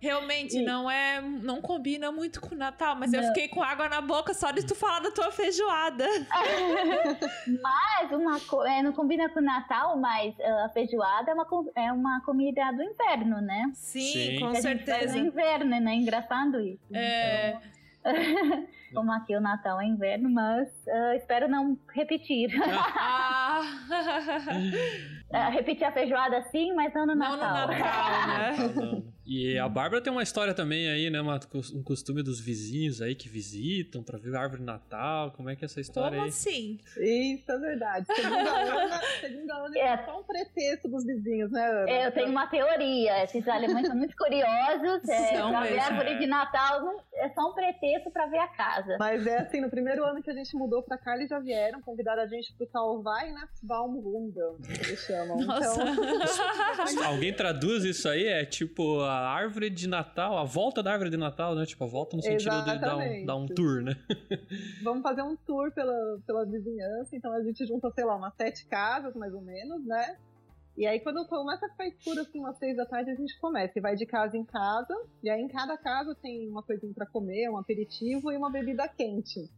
[0.00, 1.20] Realmente, E- não é.
[1.20, 3.28] Não combina muito com o Natal, mas eu Não.
[3.28, 6.06] fiquei com água na boca só de tu falar da tua feijoada.
[7.62, 11.46] Mas uma co- é, não combina com o Natal, mas ah, a feijoada é uma,
[11.74, 13.70] é uma comida do inverno, né?
[13.74, 14.40] Sim, Sim.
[14.40, 15.18] com certeza.
[15.18, 15.94] No inverno, né?
[15.94, 16.82] Engraçado isso.
[16.94, 17.56] É.
[18.94, 22.50] Como aqui o Natal é inverno, mas ah, espero não repetir.
[22.64, 23.60] Ah.
[25.30, 27.68] Ah, repetir a feijoada sim, mas não no Não no Natal.
[27.68, 28.26] Natal,
[28.86, 29.02] né?
[29.30, 31.20] E a Bárbara tem uma história também aí, né?
[31.20, 31.38] uma-
[31.74, 35.32] um costume dos vizinhos aí que visitam pra ver a árvore de Natal.
[35.32, 36.28] Como é que é essa história Como aí?
[36.30, 36.78] assim?
[36.96, 38.06] Isso é verdade.
[38.14, 39.80] Segundo a Ana, segundo a Ana É.
[39.82, 41.90] é só um pretexto dos vizinhos, né, Ana?
[41.90, 43.22] Eu tenho uma teoria.
[43.24, 45.06] Esses alemães são muito curiosos.
[45.08, 48.38] É, São pra ver a árvore de Natal não- é só um pretexto pra ver
[48.38, 48.96] a casa.
[48.98, 51.82] Mas é assim, no primeiro ano que a gente mudou pra cá, eles já vieram
[51.82, 55.38] convidar a gente pro Talvai Natsbaumrunde, que eles chamam.
[55.44, 55.82] Nossa.
[55.82, 58.24] Então, Alguém traduz isso aí?
[58.26, 61.64] É tipo a árvore de Natal, a volta da árvore de Natal, né?
[61.64, 63.94] Tipo, a volta no sentido de dar um, dar um tour, né?
[64.82, 68.66] vamos fazer um tour pela, pela vizinhança, então a gente junta, sei lá, umas sete
[68.66, 70.16] casas, mais ou menos, né?
[70.76, 73.76] E aí quando começa a ficar escuro, assim, umas seis da tarde, a gente começa.
[73.76, 77.06] E vai de casa em casa, e aí em cada casa tem uma coisinha pra
[77.06, 79.50] comer, um aperitivo e uma bebida quente.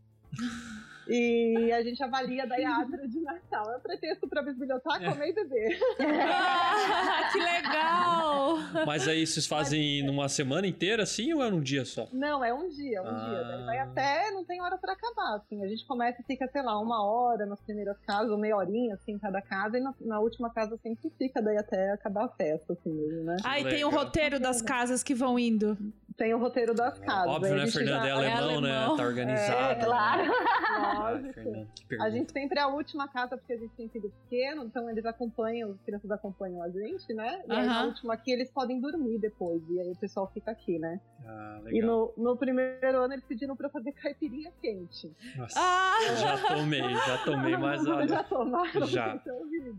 [1.10, 3.72] E a gente avalia daí a árvore de Natal.
[3.72, 5.78] É um pretexto pra bisbilhotar, comer e beber.
[6.00, 8.56] Ah, que legal!
[8.86, 12.08] Mas aí vocês fazem numa semana inteira assim ou é num dia só?
[12.12, 13.28] Não, é um dia, um Ah.
[13.28, 13.44] dia.
[13.44, 15.62] Daí vai até, não tem hora pra acabar, assim.
[15.64, 18.94] A gente começa e fica, sei lá, uma hora nas primeiras casas, ou meia horinha,
[18.94, 22.28] assim, em cada casa, e na, na última casa sempre fica, daí até acabar a
[22.28, 23.36] festa, assim mesmo, né?
[23.44, 24.04] Aí tem o Legal.
[24.04, 25.76] roteiro das casas que vão indo.
[26.20, 27.32] Tem o roteiro das casas.
[27.34, 27.66] Óbvio, né?
[27.66, 28.76] Fernanda já- é alemão, né?
[28.76, 28.96] alemão.
[28.98, 29.72] Tá organizado.
[29.72, 30.22] É, claro.
[30.22, 30.34] né?
[30.68, 31.32] Ah, Lógico.
[31.32, 34.64] Fernanda, que A gente sempre é a última casa porque a gente tem filho pequeno,
[34.64, 37.40] então eles acompanham, as crianças acompanham a gente, né?
[37.48, 40.78] E aí na última aqui eles podem dormir depois, e aí o pessoal fica aqui,
[40.78, 41.00] né?
[41.26, 42.12] Ah, E legal.
[42.18, 45.10] no, no primeiro ano eles pediram pra eu fazer caipirinha quente.
[45.38, 45.96] Nossa, Ah!
[46.16, 48.24] já tomei, já tomei, mas Vocês já olha.
[48.24, 48.86] tomaram?
[48.86, 49.16] Já.
[49.16, 49.30] Isso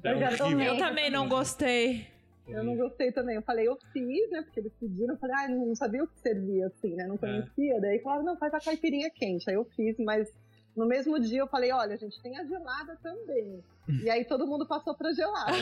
[0.04, 0.10] é.
[0.10, 0.70] É Eu já tomei.
[0.70, 2.08] Eu também não gostei.
[2.48, 3.36] Eu não gostei também.
[3.36, 4.42] Eu falei, eu fiz, né?
[4.42, 5.14] Porque eles pediram.
[5.14, 7.06] Eu falei, ah, não sabia o que servia, assim, né?
[7.06, 7.80] Não conhecia.
[7.80, 9.50] Daí falaram, não, faz a caipirinha quente.
[9.50, 10.32] Aí eu fiz, mas
[10.76, 13.64] no mesmo dia eu falei, olha, a gente tem a gelada também.
[13.90, 15.52] E aí todo mundo passou pra gelada.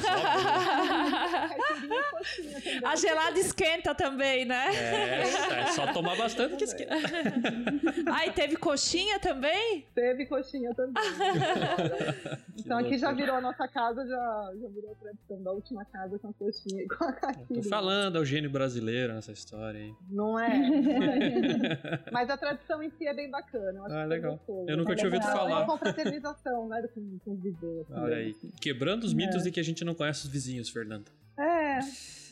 [1.67, 2.81] também.
[2.85, 4.67] A gelada esquenta também, né?
[4.75, 6.93] É, é só tomar bastante que esquenta.
[8.13, 9.85] Aí teve coxinha também?
[9.95, 11.03] Teve coxinha também.
[12.57, 16.17] então aqui já virou a nossa casa, já, já virou a tradição da última casa
[16.19, 17.63] com a coxinha e com a Tô caipirinha.
[17.69, 19.93] falando, é o gênio brasileiro nessa história aí.
[20.09, 20.57] Não é?
[20.57, 22.03] Não é.
[22.11, 23.79] Mas a tradição em si é bem bacana.
[23.79, 24.31] Eu acho Ah, que é legal.
[24.33, 24.69] gostoso.
[24.69, 25.35] Eu nunca tinha ouvido legal.
[25.35, 25.57] É falar.
[25.59, 26.87] uma confraternização, né?
[26.93, 27.91] Com, com os vizinhos.
[27.91, 28.25] assim, Olha aí.
[28.27, 28.51] mesmo.
[28.61, 31.11] Quebrando os mitos de que a gente não conhece os vizinhos, Fernanda.
[31.37, 31.79] É,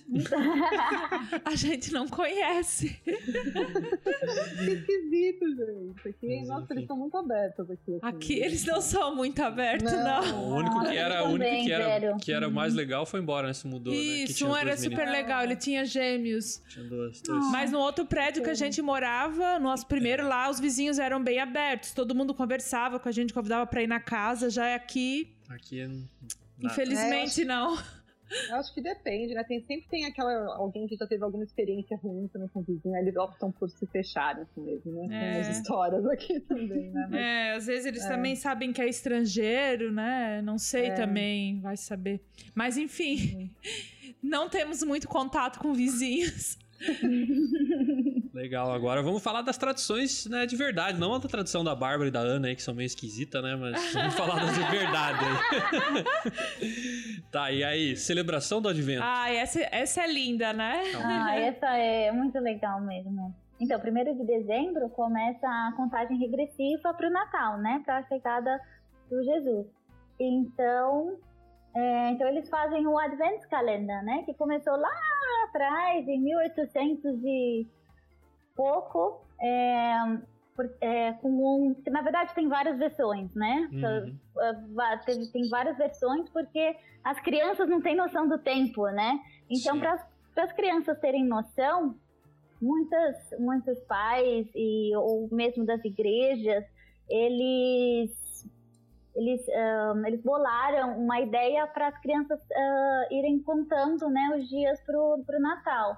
[1.43, 2.97] A gente não conhece.
[3.03, 3.11] que
[4.71, 6.07] esquisito, gente.
[6.09, 7.95] Aqui, Mas, nossa, eles são muito abertos aqui.
[7.95, 7.99] assim.
[8.01, 10.21] Aqui eles não são muito abertos, não.
[10.21, 10.43] Não.
[10.45, 13.53] O único que era, o único que era, que era mais legal foi embora, né?
[13.53, 13.99] Se mudou, né?
[13.99, 14.81] Que Isso, tinha um era meninas.
[14.83, 16.61] super legal, ele tinha gêmeos.
[16.69, 17.21] Tinha dois.
[17.51, 21.21] Mas no outro prédio que a gente morava, no nosso primeiro lá, os vizinhos eram
[21.21, 21.91] bem abertos.
[21.91, 24.49] Todo mundo conversava com a gente, convidava pra ir na casa.
[24.49, 25.89] Já é aqui, Aqui é...
[26.61, 27.77] infelizmente, não.
[28.49, 29.41] Eu acho que depende, né?
[29.45, 32.93] Tem, sempre tem aquela alguém que já teve alguma experiência ruim também com o vizinho,
[32.97, 35.07] eles optam por se fecharem assim mesmo, né?
[35.07, 35.35] Tem É.
[35.37, 37.07] umas histórias aqui também, né?
[37.09, 38.07] Mas É, às vezes eles É.
[38.09, 40.41] também sabem que é estrangeiro, né?
[40.41, 40.93] Não sei É.
[40.93, 42.21] também, vai saber.
[42.53, 43.49] Mas enfim,
[44.21, 46.57] não temos muito contato com vizinhos.
[48.33, 52.07] Legal, agora vamos falar das tradições né, de verdade, não a da tradição da Bárbara
[52.07, 53.55] e da Ana aí, que são meio esquisitas, né?
[53.55, 57.23] Mas vamos falar das de verdade aí.
[57.31, 59.03] tá, e aí, celebração do advento.
[59.03, 60.81] Ah, essa, essa é linda, né?
[61.03, 63.33] Ah, essa é muito legal mesmo.
[63.59, 67.81] Então, primeiro de dezembro começa a contagem regressiva para o Natal, né?
[67.83, 68.61] Para a chegada
[69.09, 69.65] do Jesus.
[70.19, 71.17] Então,
[71.75, 74.23] é, então eles fazem o Adventskalender, né?
[74.25, 74.89] Que começou lá
[75.47, 77.67] atrás, em 1800 e
[78.55, 79.93] pouco, é,
[80.81, 83.69] é, com um, que na verdade tem várias versões, né?
[83.71, 84.17] Uhum.
[84.35, 89.19] Uh, va- tem, tem várias versões porque as crianças não têm noção do tempo, né?
[89.49, 89.99] Então, para
[90.43, 91.95] as crianças terem noção,
[92.61, 96.65] muitas, muitos pais e ou mesmo das igrejas,
[97.09, 98.26] eles
[99.17, 104.79] eles, ahn, eles bolaram uma ideia para as crianças ah, irem contando né, os dias
[104.85, 105.97] para o Natal.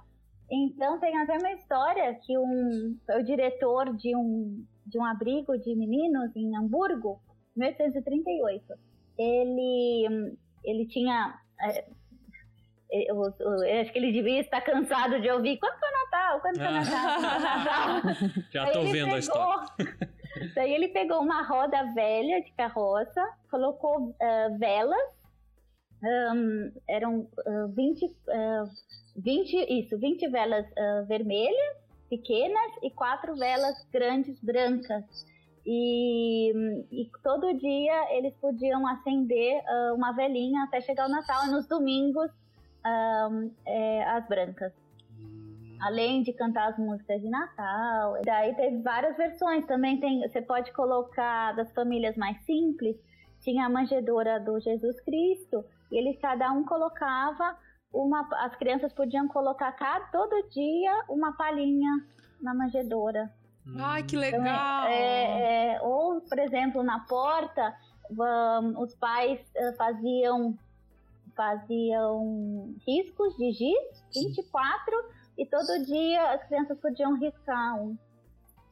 [0.51, 5.75] Então tem até uma história que um, o diretor de um, de um abrigo de
[5.75, 7.21] meninos em Hamburgo,
[7.55, 8.65] 1838,
[9.17, 11.35] ele, ele tinha.
[11.61, 11.85] eh,
[12.91, 16.55] Eu, eu- eu acho que ele devia estar cansado de ouvir quando foi Natal, quando
[16.57, 16.71] foi Ah.
[16.71, 18.43] Natal, Natal.
[18.51, 19.65] Já ele vendo a história.
[20.55, 25.09] Daí ele pegou uma roda velha de carroça, colocou ah, velas,
[26.03, 28.63] ahn, eram ah, 20, ah,
[29.17, 31.77] 20, isso, 20 velas ah, vermelhas,
[32.09, 35.03] pequenas, e quatro velas grandes, brancas.
[35.65, 36.51] E,
[36.89, 41.67] e todo dia eles podiam acender ah, uma velinha até chegar o Natal, e nos
[41.67, 42.31] domingos
[42.83, 44.73] ahn, é, as brancas
[45.81, 48.13] além de cantar as músicas de Natal.
[48.25, 49.65] Daí teve várias versões.
[49.65, 52.95] Também tem, você pode colocar das famílias mais simples.
[53.41, 55.63] Tinha a manjedoura do Jesus Cristo.
[55.91, 57.57] E eles cada um colocava
[57.93, 58.27] uma.
[58.45, 62.05] As crianças podiam colocar cada, todo dia uma palhinha
[62.41, 63.31] na manjedoura.
[63.77, 64.85] Ai, que Então, legal.
[64.87, 67.75] é- é, ou, por exemplo, na porta,
[68.09, 70.57] vam- os pais eh, faziam
[71.35, 74.93] faziam riscos de giz, 24,
[75.41, 77.97] e todo dia as crianças podiam riscar um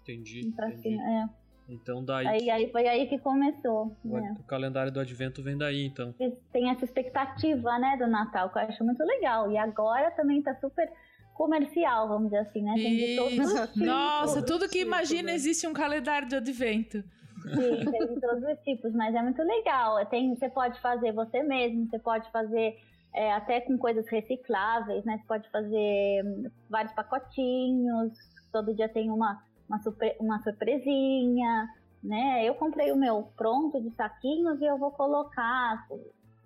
[0.02, 0.52] Entendi.
[0.56, 0.82] pra entendi.
[0.82, 1.04] cima.
[1.04, 1.48] é.
[1.70, 3.96] Então daí Aí, aí foi aí que começou.
[4.04, 4.36] o, né?
[4.40, 6.14] o calendário do advento vem daí, então.
[6.54, 9.52] Tem essa expectativa, né, do Natal, que eu acho muito legal.
[9.52, 10.90] E agora também tá super
[11.34, 12.74] comercial, vamos dizer assim, né?
[12.76, 13.82] Tem de todos os tipos.
[13.86, 15.36] Nossa, tudo que imagina né?
[15.36, 17.04] existe um calendário de advento.
[17.44, 20.04] Sim, tem de todos os tipos, mas é muito legal.
[20.08, 22.78] Tem, você pode fazer você mesmo, você pode fazer
[23.14, 25.18] é, até com coisas recicláveis, né?
[25.18, 28.14] Você pode fazer hum, vários pacotinhos,
[28.52, 31.68] todo dia tem uma, uma, surpre- uma surpresinha,
[32.04, 32.46] né?
[32.46, 35.86] Eu comprei o meu pronto de saquinhos e eu vou colocar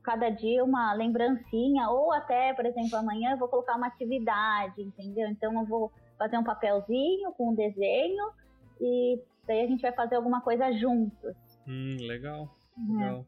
[0.03, 5.27] cada dia uma lembrancinha, ou até, por exemplo, amanhã eu vou colocar uma atividade, entendeu?
[5.27, 8.23] Então eu vou fazer um papelzinho com um desenho
[8.79, 11.35] e daí a gente vai fazer alguma coisa juntos.
[11.67, 12.49] Hum, legal.
[12.77, 12.97] Uhum.
[12.97, 13.25] Legal, legal.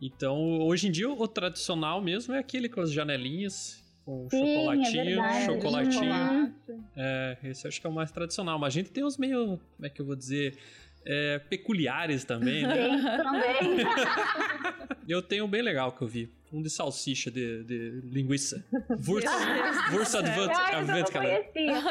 [0.00, 4.54] Então, hoje em dia, o tradicional mesmo é aquele com as janelinhas, com Sim, é
[4.56, 5.44] chocolatinho, verdade.
[5.44, 6.54] chocolatinho.
[6.94, 8.58] É, esse acho que é o mais tradicional.
[8.58, 10.58] Mas a gente tem uns meio, como é que eu vou dizer,
[11.04, 12.74] é, peculiares também, né?
[12.74, 13.86] Tem também.
[15.08, 16.28] Eu tenho um bem legal que eu vi.
[16.52, 18.64] Um de salsicha, de, de linguiça.
[19.06, 19.26] Wurst,
[19.92, 21.12] Wurst Advent, não Calendar.
[21.12, 21.82] conhecia.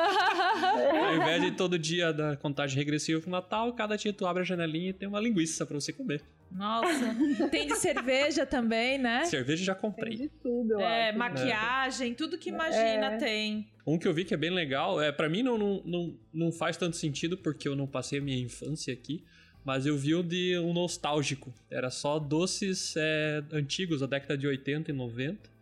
[1.06, 4.46] Ao invés de todo dia da contagem regressiva pro Natal, cada dia tu abre a
[4.46, 6.22] janelinha e tem uma linguiça pra você comer.
[6.52, 7.16] Nossa.
[7.52, 9.26] Tem de cerveja também, né?
[9.26, 10.16] Cerveja já Tem comprei.
[10.16, 11.18] de tudo, eu É, acho.
[11.18, 13.18] maquiagem, tudo que imagina É.
[13.18, 13.68] tem.
[13.86, 16.52] Um que eu vi que é bem legal, é para mim não, não, não, não
[16.52, 19.24] faz tanto sentido porque eu não passei a minha infância aqui,
[19.66, 21.52] mas eu vi o de um nostálgico.
[21.70, 25.56] Era só doces é, antigos, da década de 80 e 90.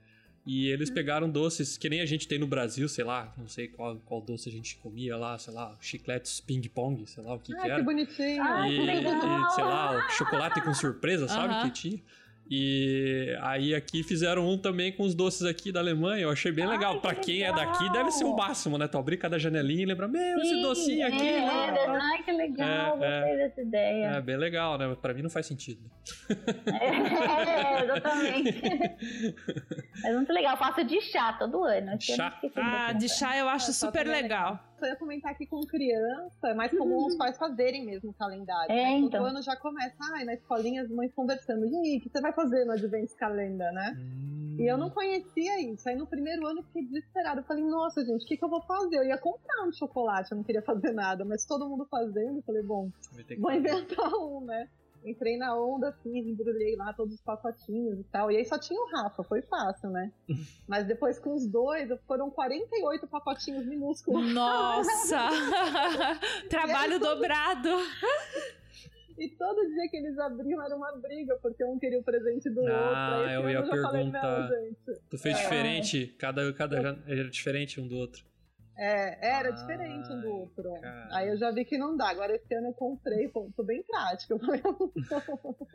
[0.45, 0.93] E eles Hum.
[0.93, 4.19] pegaram doces que nem a gente tem no Brasil, sei lá, não sei qual, qual
[4.19, 7.65] doce a gente comia lá, sei lá, chicletes ping-pong, sei lá o que, Ai, que
[7.65, 7.81] que era.
[7.83, 8.43] bonitinho.
[8.43, 9.13] Ai, e, que legal.
[9.13, 11.53] e, sei lá, chocolate com surpresa, sabe?
[11.53, 11.63] Aham.
[11.69, 12.01] Que tinha.
[12.49, 16.23] E aí aqui fizeram um também com os doces aqui da Alemanha.
[16.23, 16.99] Eu achei bem legal.
[16.99, 18.87] Que quem é daqui, deve ser o máximo, né?
[18.87, 21.27] Tu abrir cada janelinha e lembrar, meu, esse docinho aqui.
[21.27, 24.05] É, lá, é, ai, que legal, É, gostei dessa ideia.
[24.05, 24.95] É bem legal, né?
[25.01, 25.81] Pra mim não faz sentido.
[26.79, 28.61] É, exatamente.
[30.03, 31.93] Mas muito legal, eu faço de chá todo ano.
[31.93, 32.39] eu Chá?
[32.55, 34.59] Ah, de chá eu acho só super é legal.
[34.85, 38.71] Eu ia comentar aqui com criança, é mais comum os pais fazerem mesmo o calendário.
[38.71, 38.97] É, né?
[38.97, 39.21] então.
[39.21, 41.65] Todo ano já começa, ai, na escolinha as mães conversando.
[41.65, 43.97] E aí, o que você vai fazer no Advent Calendar, né?
[43.97, 45.87] Hum, E eu não conhecia isso.
[45.89, 47.41] Aí no primeiro ano eu fiquei desesperada.
[47.41, 48.97] Eu falei, nossa, gente, o que, que eu vou fazer?
[48.97, 52.43] Eu ia comprar um chocolate, eu não queria fazer nada, mas todo mundo fazendo, eu
[52.43, 52.89] falei, bom,
[53.39, 54.67] vou inventar um, né?
[55.05, 58.31] Entrei na onda, fiz, embrulhei lá todos os pacotinhos e tal.
[58.31, 60.11] E aí só tinha o Rafa, foi fácil, né?
[60.67, 64.33] Mas depois com os dois, foram 48 pacotinhos minúsculos.
[64.33, 65.29] Nossa!
[66.49, 67.69] Trabalho dobrado.
[69.17, 72.65] E todo dia que eles abriam era uma briga, porque um queria o presente do
[72.67, 73.27] Ah, outro.
[73.27, 74.47] Esse eu ia falei, não, perguntar.
[74.49, 75.01] gente.
[75.09, 75.41] Tu fez É.
[75.43, 76.07] diferente?
[76.17, 78.25] Cada, cada era diferente um do outro.
[78.75, 80.73] É, era Ai, diferente um do outro.
[80.81, 81.07] cara.
[81.11, 82.09] Aí eu já vi que não dá.
[82.09, 84.37] Agora esse ano eu comprei, tô bem prática.
[84.39, 84.61] Falei,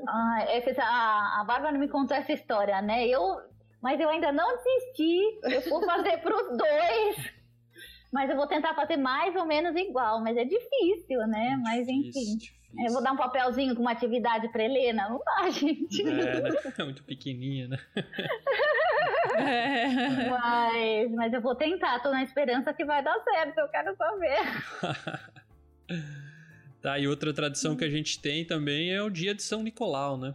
[0.09, 3.07] Ah, é que a, a Bárbara me contou essa história, né?
[3.07, 3.23] Eu,
[3.81, 5.39] mas eu ainda não desisti.
[5.45, 7.39] Eu vou fazer pros dois.
[8.13, 10.21] Mas eu vou tentar fazer mais ou menos igual.
[10.21, 11.57] Mas é difícil, né?
[11.63, 12.37] Mas Difícil, enfim.
[12.39, 12.59] difícil.
[12.87, 15.09] Eu vou dar um papelzinho com uma atividade pra Helena?
[15.09, 16.03] Não dá, gente.
[16.03, 16.51] É, né?
[16.79, 17.79] É muito pequenininha, né?
[19.37, 20.31] É.
[20.31, 22.01] Mas, mas eu vou tentar.
[22.01, 23.59] Tô na esperança que vai dar certo.
[23.59, 24.39] Eu quero só ver.
[26.81, 30.17] Tá, e outra tradição que a gente tem também é o dia de São Nicolau,
[30.17, 30.33] né?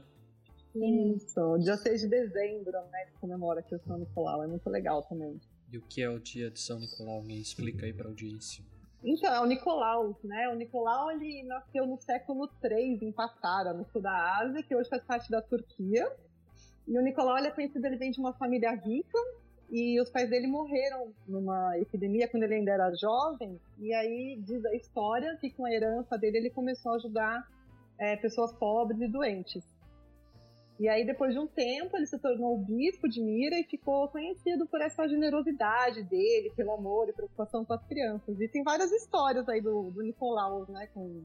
[0.75, 3.05] Isso, dia 6 de dezembro, né?
[3.05, 4.43] Que comemora aqui o São Nicolau.
[4.43, 5.39] É muito legal também.
[5.71, 7.15] E o que é o dia de São Nicolau?
[7.15, 8.63] Alguém explica aí pra audiência.
[9.03, 10.49] Então, é o Nicolau, né?
[10.49, 14.89] O Nicolau, ele nasceu no século III, em Patara, no sul da Ásia, que hoje
[14.89, 16.09] faz parte da Turquia.
[16.87, 19.17] E o Nicolau, ele é conhecido, ele vem de uma família rica,
[19.71, 24.63] e os pais dele morreram numa epidemia quando ele ainda era jovem, e aí diz
[24.65, 27.47] a história que com a herança dele ele começou a ajudar
[27.97, 29.63] é, pessoas pobres e doentes.
[30.79, 34.67] E aí, depois de um tempo, ele se tornou bispo de Mira e ficou conhecido
[34.67, 38.39] por essa generosidade dele, pelo amor e preocupação com as crianças.
[38.41, 41.23] E tem várias histórias aí do, do Nicolau, né, com,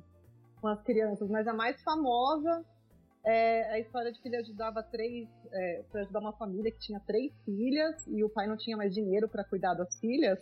[0.60, 2.64] com as crianças, mas a mais famosa
[3.24, 7.00] é a história de que ele ajudava três, é, para ajudar uma família que tinha
[7.00, 10.38] três filhas e o pai não tinha mais dinheiro para cuidar das filhas.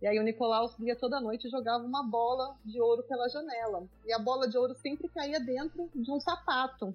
[0.00, 3.86] E aí o Nicolau subia toda noite e jogava uma bola de ouro pela janela.
[4.04, 6.94] E a bola de ouro sempre caía dentro de um sapato.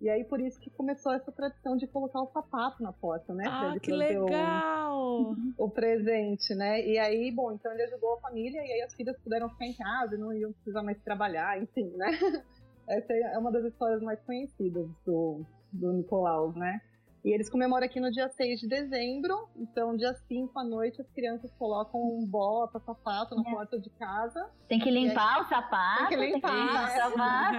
[0.00, 3.44] E aí por isso que começou essa tradição de colocar o sapato na porta, né?
[3.48, 5.32] Ah, que legal!
[5.56, 6.86] O, o, presente, né?
[6.86, 9.72] E aí, bom, então ele ajudou a família e aí as filhas puderam ficar em
[9.72, 12.10] casa e não iam precisar mais trabalhar, enfim, né?
[12.86, 16.80] Essa é uma das histórias mais conhecidas do, do Nicolau, né?
[17.24, 19.48] E eles comemoram aqui no dia 6 de dezembro.
[19.56, 23.50] Então, dia 5 à noite, as crianças colocam um bota, sapato na é.
[23.50, 24.50] porta de casa.
[24.68, 25.98] Tem que limpar aí, o sapato.
[26.00, 27.58] Tem que limpar, tem que limpar o sapato.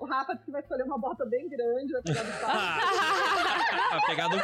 [0.00, 3.90] o Rafa disse que vai escolher uma bota bem grande, vai pegar do pai.
[3.90, 4.38] vai, pegar do,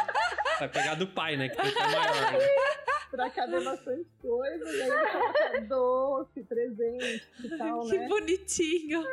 [0.59, 1.48] vai pegar do pai, né?
[1.48, 2.32] Que tem que ser maior.
[2.32, 2.84] Né?
[3.14, 4.64] pra caber bastante coisa.
[4.64, 8.02] E aí doce, presente e tal, que né?
[8.02, 9.05] Que bonitinho.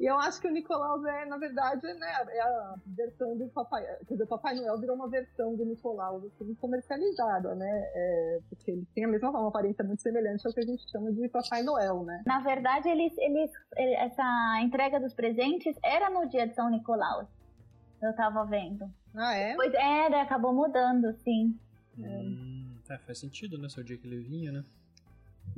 [0.00, 3.84] E eu acho que o Nicolau é, na verdade, né, é a versão do Papai.
[4.08, 7.68] Quer dizer, o Papai Noel virou uma versão do Nicolau, assim, comercializada, né?
[7.94, 11.12] É, porque ele tem a mesma uma aparência muito semelhante ao que a gente chama
[11.12, 12.22] de Papai Noel, né?
[12.24, 17.28] Na verdade, eles, eles, essa entrega dos presentes era no dia de São Nicolau.
[18.02, 18.90] Eu tava vendo.
[19.14, 19.54] Ah, é?
[19.54, 21.54] Pois era, acabou mudando, sim.
[21.98, 23.68] Hum, é, faz sentido, né?
[23.68, 24.64] Seu dia que ele vinha, né?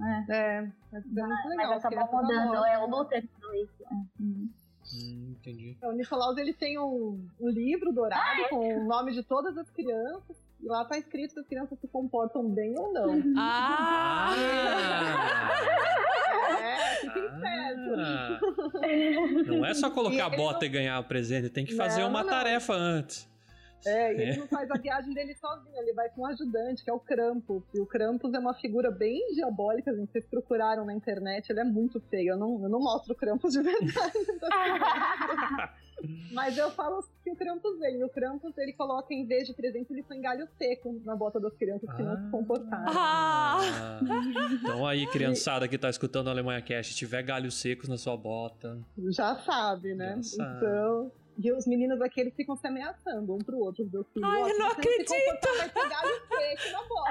[0.01, 1.75] É, é, é muito legal.
[1.75, 3.25] Mas acabou mudando, é o Luther
[3.55, 3.85] isso.
[3.91, 3.95] É.
[4.21, 5.77] Hum, entendi.
[5.83, 8.49] O Nicolaus ele tem um, um livro dourado ah, é?
[8.49, 10.37] com o nome de todas as crianças.
[10.61, 13.23] E lá tá escrito se as crianças se comportam bem ou não.
[13.37, 14.35] Ah!
[16.61, 17.41] é, fica
[17.99, 18.41] ah.
[19.47, 20.67] Não é só colocar a bota não...
[20.67, 22.31] e ganhar o presente, tem que fazer não, uma não.
[22.31, 23.32] tarefa antes.
[23.85, 26.91] É, e ele não faz a viagem dele sozinho, ele vai com um ajudante, que
[26.91, 27.63] é o Krampus.
[27.75, 30.11] E o Krampus é uma figura bem diabólica, gente.
[30.13, 32.33] Vocês procuraram na internet, ele é muito feio.
[32.33, 34.13] Eu não, eu não mostro o Krampus de verdade.
[36.33, 38.03] Mas eu falo que o Krampus vem.
[38.03, 41.55] O Krampus, ele coloca, em vez de presente, ele põe galho seco na bota das
[41.55, 42.85] crianças que ah, não se comportaram.
[42.89, 44.01] Ah.
[44.53, 48.79] Então aí, criançada que tá escutando a Alemanha Cash, tiver galhos secos na sua bota...
[49.11, 50.17] Já sabe, né?
[50.17, 50.57] Já sabe.
[50.57, 51.13] Então...
[51.39, 53.89] E os meninos aqui, eles ficam se ameaçando um pro outro.
[53.91, 55.11] Meu filho, Ai, eu não acredito!
[55.59, 57.09] Vai pegar o na bola.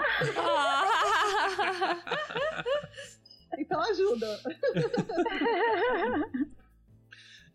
[3.58, 4.40] então ajuda.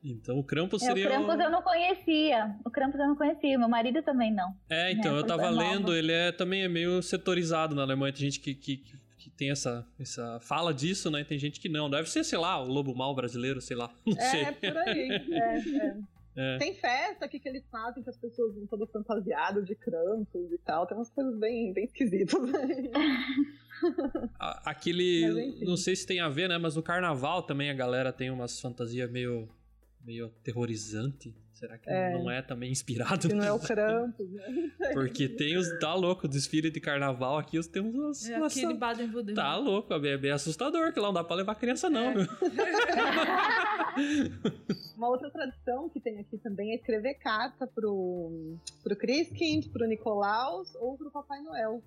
[0.09, 1.07] Então o Krampus é, seria.
[1.07, 2.57] O Krampus eu não conhecia.
[2.65, 3.59] O Krampus eu não conhecia.
[3.59, 4.55] Meu marido também não.
[4.71, 5.19] É, então, né?
[5.19, 8.13] eu tava lendo, ele é também é meio setorizado na Alemanha.
[8.13, 8.77] Tem gente que, que,
[9.19, 11.25] que tem essa, essa fala disso, né?
[11.25, 11.91] Tem gente que não.
[11.91, 13.91] Deve ser, sei lá, o lobo mal brasileiro, sei lá.
[14.07, 14.43] Não é, sei.
[14.43, 15.11] É, por aí.
[15.11, 15.97] É, é.
[16.37, 16.59] É.
[16.59, 20.59] Tem festa aqui que eles fazem que as pessoas vão todas fantasiadas de crampos e
[20.59, 20.87] tal.
[20.87, 22.91] Tem umas coisas bem, bem esquisitas aí.
[24.39, 25.65] Aquele.
[25.65, 26.59] Não sei se tem a ver, né?
[26.59, 29.49] Mas no carnaval também a galera tem umas fantasias meio.
[30.05, 31.35] meio terrorizante.
[31.55, 32.13] Será que é.
[32.13, 33.29] não é também inspirado?
[33.29, 34.71] Que não é o Krampus, né?
[34.93, 35.67] Porque tem os.
[35.79, 38.29] Tá louco, desfile de carnaval aqui, os temos umas.
[38.29, 41.89] É aquele baden Tá louco, é bem assustador, que lá não dá pra levar criança,
[41.89, 42.15] não, é.
[44.97, 50.75] Uma outra tradição que tem aqui também é escrever carta pro, pro Christkind, pro Nicolaus
[50.77, 51.83] ou pro Papai Noel.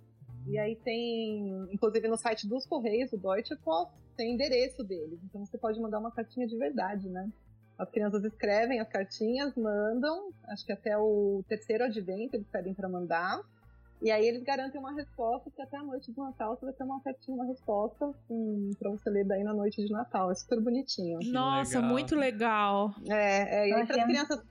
[0.47, 5.19] E aí tem, inclusive no site dos Correios, o Deutsche Post, tem endereço deles.
[5.23, 7.29] Então você pode mandar uma cartinha de verdade, né?
[7.77, 12.89] As crianças escrevem as cartinhas, mandam, acho que até o terceiro advento eles pedem para
[12.89, 13.41] mandar.
[14.01, 16.83] E aí eles garantem uma resposta que até a noite do Natal você vai ter
[16.83, 20.31] uma cartinha, uma resposta um, pra você ler daí na noite de Natal.
[20.31, 21.19] É super bonitinho.
[21.31, 21.91] Nossa, legal.
[21.91, 22.95] muito legal.
[23.09, 24.41] É, é e aí para as crianças,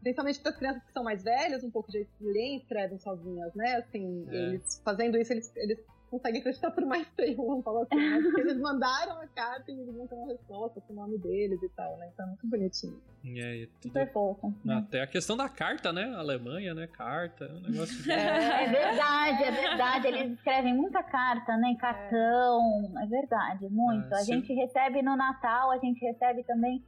[0.00, 3.76] principalmente para as crianças que são mais velhas, um pouco de ler escrevem sozinhas, né?
[3.76, 4.34] Assim, é.
[4.34, 5.78] eles fazendo isso, eles, eles
[6.12, 8.20] consegue acreditar por mais tempo, vamos falar assim, né?
[8.22, 11.58] Porque eles mandaram a carta e eles vão ter uma resposta com o nome deles
[11.62, 12.10] e tal, né?
[12.12, 13.00] Então é muito bonitinho.
[13.24, 13.92] É, tudo...
[13.92, 14.54] Super fofo.
[14.68, 16.04] Até a questão da carta, né?
[16.14, 16.86] A Alemanha, né?
[16.86, 17.96] Carta, é um negócio.
[18.04, 18.10] De...
[18.10, 20.06] É, é verdade, é verdade.
[20.08, 21.74] Eles escrevem muita carta, né?
[21.80, 24.12] Cartão, é, é verdade, muito.
[24.12, 26.84] É, a gente recebe no Natal, a gente recebe também.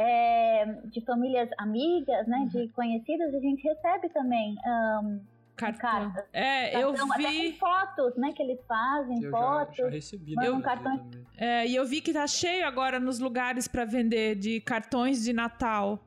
[0.00, 2.46] É, de famílias amigas, né, uhum.
[2.46, 5.20] de conhecidas, a gente recebe também um,
[5.58, 6.12] cartão.
[6.32, 7.52] É, cartão, eu vi.
[7.58, 8.32] fotos, né?
[8.32, 9.76] Que eles fazem, eu fotos.
[9.76, 11.10] Já, já recebi eu, cartão...
[11.36, 15.32] É, e eu vi que tá cheio agora nos lugares para vender de cartões de
[15.32, 16.04] Natal.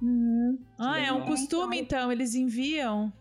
[0.00, 0.58] Uhum.
[0.78, 3.12] Ah, é um costume, então, eles enviam.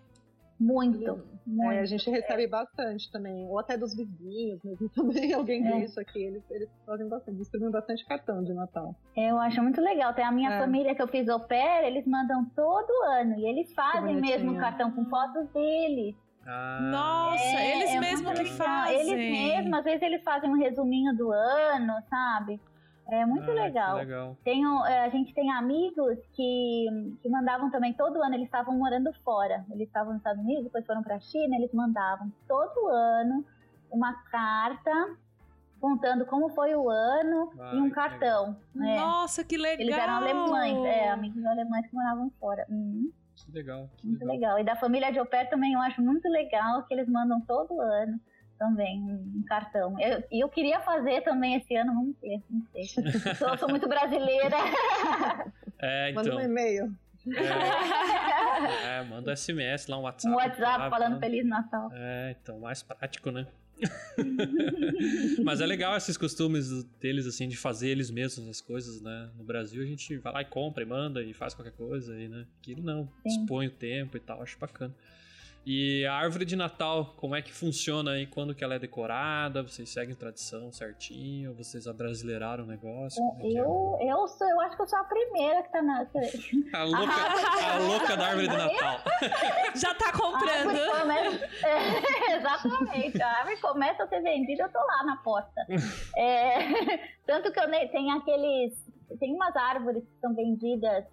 [0.63, 1.25] Muito.
[1.45, 1.71] muito.
[1.73, 5.79] É, a gente recebe bastante também, ou até dos vizinhos mesmo também, alguém É.
[5.79, 8.95] deixa aqui, eles, eles fazem bastante, distribuem bastante cartão de Natal.
[9.15, 10.13] Eu acho muito legal.
[10.13, 10.59] Tem a minha É.
[10.59, 13.35] família que eu fiz au pair, eles mandam todo ano.
[13.37, 16.15] E eles fazem mesmo o cartão com fotos deles.
[16.45, 18.99] Ah, Nossa, É, eles é mesmo muito que fazem.
[18.99, 22.59] Eles mesmos, às vezes eles fazem um resuminho do ano, sabe?
[23.07, 23.97] É muito ah, legal.
[23.97, 24.37] legal.
[24.43, 29.11] Tenho, é, a gente tem amigos que, que mandavam também todo ano, eles estavam morando
[29.23, 29.65] fora.
[29.71, 33.45] Eles estavam nos Estados Unidos, depois foram pra China, eles mandavam todo ano
[33.91, 34.91] uma carta
[35.79, 38.55] contando como foi o ano Ah, e um que cartão.
[38.73, 38.95] né?
[38.95, 39.81] Nossa, que legal.
[39.81, 42.65] Eles eram alemães, é, amigos alemães que moravam fora.
[42.69, 44.55] Uhum, Que legal, que muito legal.
[44.55, 44.59] legal.
[44.59, 47.81] E da família de au pair também eu acho muito legal que eles mandam todo
[47.81, 48.17] ano
[48.57, 49.99] também um cartão.
[49.99, 52.83] Eu- E eu, queria fazer também esse ano, vamos ver, não sei.
[53.35, 54.55] sou, sou muito brasileira.
[55.79, 56.39] É, Manda então.
[56.39, 56.93] um e-mail.
[58.85, 60.33] É, é, manda um SMS lá, um WhatsApp.
[60.33, 61.89] Um WhatsApp lá, falando manda- Feliz Natal.
[61.93, 63.47] É, então, mais prático, né?
[65.43, 69.29] Mas é legal esses costumes deles, assim, de fazer eles mesmos as coisas, né?
[69.37, 72.27] No Brasil a gente vai lá e compra e manda e faz qualquer coisa aí,
[72.27, 72.45] né?
[72.61, 74.93] Aquilo não, dispõe o tempo e tal, acho bacana.
[75.65, 78.27] E a árvore de Natal, como é que funciona aí?
[78.27, 79.63] Quando que ela é decorada?
[79.63, 81.53] Vocês seguem tradição certinho?
[81.53, 83.17] Vocês abrasileiraram o negócio?
[83.23, 83.61] Como é que é?
[83.61, 86.01] Eu, eu, sou, eu acho que eu sou a primeira que tá na.
[86.73, 87.13] A louca,
[87.73, 88.99] a louca da árvore de Natal.
[89.75, 90.99] Já tá A comprando.
[90.99, 93.21] começa- É, exatamente.
[93.21, 95.65] A árvore começa a ser vendida, eu tô lá na porta.
[96.17, 98.73] É, tanto que eu ne- tem aqueles.
[99.17, 101.05] Tem umas árvores que são vendidas.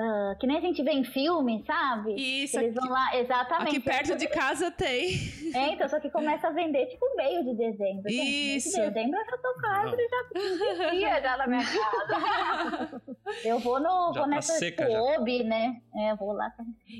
[0.00, 2.14] Ah, que nem a gente vê em filme, sabe?
[2.14, 3.68] Isso, Eles aqui, vão lá, exatamente.
[3.68, 5.18] aqui perto de casa tem.
[5.54, 8.08] É, então, só que começa a vender tipo meio de dezembro.
[8.08, 8.70] Gente, meio Isso.
[8.70, 13.02] de dezembro eu já tô árvore já dia já na minha casa.
[13.44, 14.98] eu vou no Já vou tá nessa seca já.
[14.98, 15.80] Kobe, né?
[15.94, 16.52] É, eu vou lá.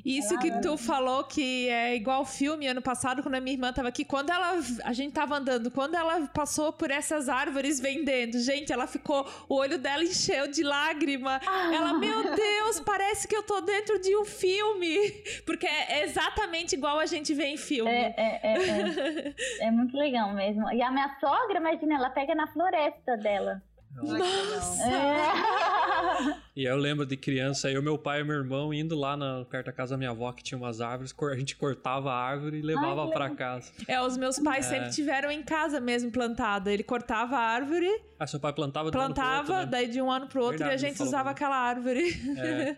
[0.05, 3.89] Isso que tu falou que é igual filme ano passado, quando a minha irmã tava
[3.89, 8.73] aqui, quando ela a gente tava andando, quando ela passou por essas árvores vendendo, gente,
[8.73, 11.41] ela ficou, o olho dela encheu de lágrima.
[11.73, 14.97] Ela, meu Deus, parece que eu tô dentro de um filme,
[15.47, 17.88] porque é exatamente igual a gente vê em filme.
[17.91, 19.34] É, é, é, é.
[19.68, 20.68] É muito legal mesmo.
[20.72, 23.62] E a minha sogra, imagina, ela pega na floresta dela.
[23.95, 24.82] Nossa!
[24.84, 26.41] É.
[26.57, 29.66] E eu lembro de criança, eu, meu pai e meu irmão indo lá na, perto
[29.66, 32.62] da casa da minha avó, que tinha umas árvores, a gente cortava a árvore e
[32.62, 33.72] levava pra casa.
[33.88, 34.68] É, os meus pais É.
[34.68, 36.70] sempre tiveram em casa mesmo plantada.
[36.72, 37.88] Ele cortava a árvore,
[38.18, 39.66] Ah, seu pai plantava de um ano pro plantava, outro, né?
[39.66, 42.11] daí de um ano pro outro Verdade, e a gente usava aquela árvore.
[42.36, 42.76] É,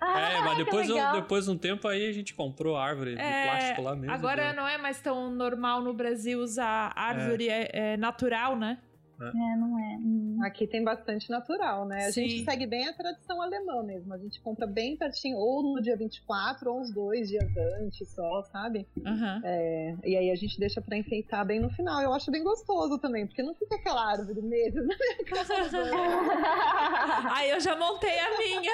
[0.00, 2.84] Ah, É, mas que depois, eu- depois de um tempo aí a gente comprou a
[2.84, 4.12] árvore de É, plástico lá mesmo.
[4.12, 4.52] Agora né?
[4.52, 7.70] não é mais tão normal no Brasil usar árvore é.
[7.72, 8.78] é natural, né?
[9.20, 9.96] É, não é.
[9.98, 10.38] Hum.
[10.42, 12.06] Aqui tem bastante natural, né?
[12.06, 12.28] A Sim.
[12.28, 14.12] gente segue bem a tradição alemã mesmo.
[14.12, 17.50] A gente compra bem pertinho, ou no dia 24, ou uns dois dias
[17.80, 18.86] antes só, sabe?
[19.06, 19.40] Aham.
[19.44, 22.02] É, e aí a gente deixa pra enfeitar bem no final.
[22.02, 24.96] Eu acho bem gostoso também, porque não fica aquela árvore mesmo, né?
[27.32, 28.72] Aí eu já montei a minha.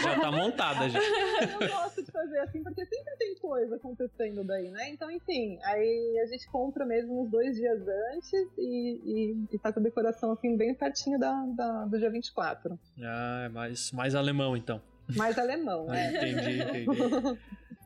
[0.02, 0.98] Já tá montada já.
[1.00, 4.90] Eu gosto de fazer assim, porque sempre tem coisa acontecendo daí, né?
[4.90, 7.80] Então, enfim, aí a gente compra mesmo uns dois dias
[8.14, 12.78] antes e, e, e faz a decoração assim bem pertinho da, da- do dia 24.
[13.02, 14.80] Ah, é mais, mais alemão então.
[15.16, 16.16] Mais alemão, Ah, né?
[16.16, 16.86] entendi, entendi.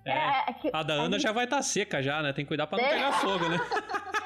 [0.07, 0.51] É.
[0.51, 2.31] É, que- A da Ana já vai estar seca já, né?
[2.35, 2.91] Tem que cuidar pra não É.
[2.91, 3.57] pegar fogo, né?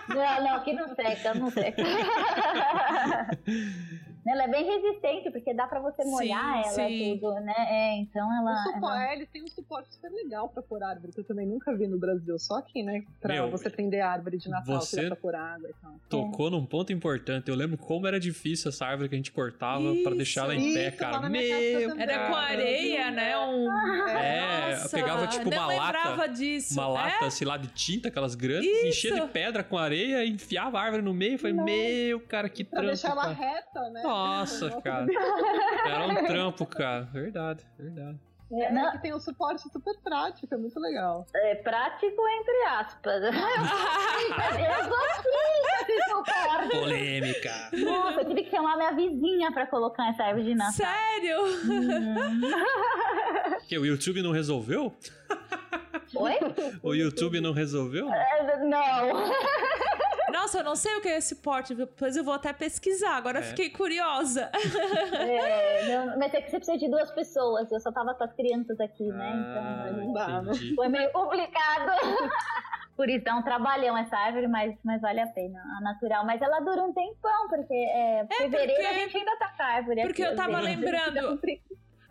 [0.09, 1.80] Não, não, aqui não seca, não seca.
[4.31, 7.18] ela é bem resistente, porque dá pra você Sim, molhar ela sim.
[7.20, 7.55] tudo, né?
[7.68, 8.57] É, então O ela.
[8.64, 11.47] supo- ela- é, eles têm um suporte super legal pra pôr árvore, que eu também
[11.47, 13.03] nunca vi no Brasil, só aqui, né?
[13.20, 15.95] Pra Meu, você prender a árvore de Natal, você- pra pôr água e tal.
[16.09, 17.49] Tocou num ponto importante.
[17.49, 20.14] Eu lembro como era difícil essa árvore que a gente cortava pra Isso.
[20.16, 21.29] deixar ela em pé, Isso, cara.
[21.29, 22.03] Meu, também.
[22.03, 23.39] Era com areia, né?
[23.39, 23.68] Um...
[24.09, 25.99] É, Nossa, pegava tipo uma lata.
[25.99, 26.74] lembrava disso.
[26.74, 26.89] Uma É?
[27.12, 28.87] lata, sei lá, de tinta, aquelas grandes, Isso.
[28.87, 32.64] enchia de pedra com areia, enfiava a árvore no meio e falei, meu, cara, que
[32.64, 32.87] Pra trampo.
[32.89, 33.35] deixar ela cara.
[33.35, 34.03] reta, né?
[34.03, 34.18] Nossa,
[34.83, 35.07] cara.
[35.87, 37.03] Era um trampo, cara.
[37.12, 38.19] Verdade, verdade.
[38.51, 41.27] É, É, não, que tem um suporte super prático, é muito legal.
[41.35, 43.23] é prático entre aspas.
[43.29, 46.69] Eu gostei desse suporte.
[46.71, 47.71] Polêmica.
[47.73, 50.73] Nossa, eu tive que chamar minha vizinha pra colocar essa árvore de Natal.
[50.73, 51.39] Sério?
[53.69, 54.95] que o YouTube não resolveu?
[56.14, 56.35] Oi?
[56.83, 58.11] O YouTube não resolveu?
[58.12, 59.31] É, Não.
[60.33, 63.16] Nossa, eu não sei o que é esse porte, depois eu vou até pesquisar.
[63.16, 63.47] Agora eu É.
[63.47, 64.51] fiquei curiosa.
[65.12, 67.70] É, não, mas é que você precisa de duas pessoas.
[67.70, 69.33] Eu só tava com as crianças aqui, né?
[69.35, 70.51] Ah, Então não né?
[70.53, 70.74] entendi.
[70.74, 71.93] foi meio complicado.
[72.97, 75.61] Por isso dá um trabalhão essa árvore, mas, mas vale a pena.
[75.79, 76.26] A natural.
[76.26, 79.66] Mas ela dura um tempão, porque é, fevereiro porque- a gente ainda tá com a
[79.66, 80.03] árvore.
[80.03, 80.76] porque aqui, eu tava vezes.
[80.81, 81.41] lembrando-.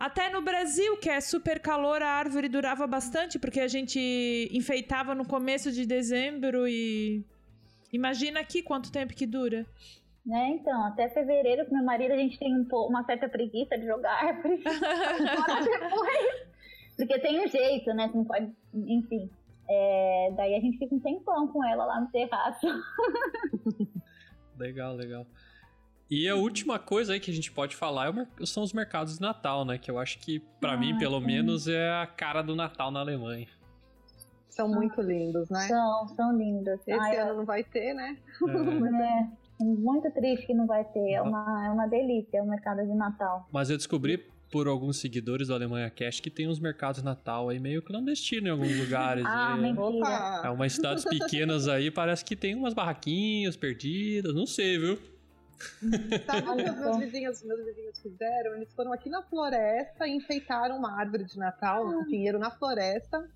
[0.00, 5.14] Até no Brasil, que é super calor, a árvore durava bastante, porque a gente enfeitava
[5.14, 7.22] no começo de dezembro e.
[7.92, 9.64] Imagina aqui quanto tempo que dura.
[10.26, 13.78] Né, então, até fevereiro com meu marido a gente tem um pouco, uma certa preguiça
[13.78, 14.62] de jogar depois.
[16.96, 18.08] Porque tem um jeito, né?
[18.08, 18.52] Você não pode.
[18.74, 19.30] Enfim.
[19.70, 22.66] É, daí a gente fica um tempão com ela lá no terraço.
[24.58, 25.24] Legal, legal.
[26.10, 29.20] E a última coisa aí que a gente pode falar é são os mercados de
[29.20, 29.78] Natal, né?
[29.78, 31.26] Que eu acho que, pra mim, Ah, pelo sim.
[31.26, 33.46] menos, é a cara do Natal na Alemanha.
[34.58, 35.68] São muito lindos, né?
[35.68, 36.80] São, são lindos.
[36.80, 38.16] Esse Ai, ano não vai ter, né?
[38.42, 39.38] É.
[39.60, 41.14] É, muito triste que não vai ter.
[41.14, 43.48] É uma, é uma delícia o mercado de Natal.
[43.50, 47.48] Mas eu descobri por alguns seguidores do Alemanha Cash que tem uns mercados de Natal
[47.48, 49.24] aí meio clandestino em alguns lugares.
[49.26, 50.42] Ah, é, mentira.
[50.44, 54.96] É umas cidades pequenas aí, parece que tem umas barraquinhas perdidas, não sei, viu?
[56.24, 58.54] Sabe o que os meus vizinhos, meus vizinhos fizeram?
[58.54, 63.28] Eles foram aqui na floresta e enfeitaram uma árvore de Natal, um pinheiro na floresta.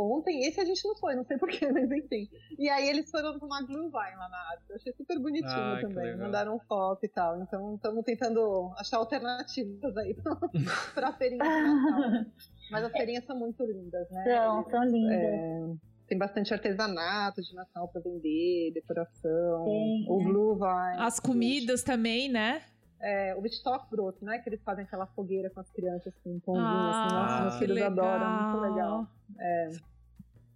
[0.00, 2.28] Ontem, esse a gente não foi, não sei porquê, mas enfim.
[2.58, 4.66] E aí eles foram tomar Glühwein lá na árvore.
[4.70, 6.16] Eu achei super bonitinho Ah, também.
[6.16, 7.40] Mandaram foto e tal.
[7.42, 10.14] Então estamos tentando achar alternativas aí
[10.94, 12.26] pra feirinha de Natal.
[12.70, 14.24] Mas as feirinhas são muito lindas, né?
[14.24, 15.12] São, são lindas.
[15.12, 15.66] É,
[16.06, 20.24] tem bastante artesanato de Natal pra vender, decoração, Tem, o é.
[20.24, 20.96] Glühwein.
[21.00, 22.62] As comidas também, né?
[23.00, 24.38] É, o Wittstockbrot, né?
[24.38, 27.14] Que eles fazem aquela fogueira com as crianças, assim, um pãozinho, Ah, assim.
[27.14, 27.92] Nossa, meus filhos legal.
[27.92, 29.06] adoram, muito legal.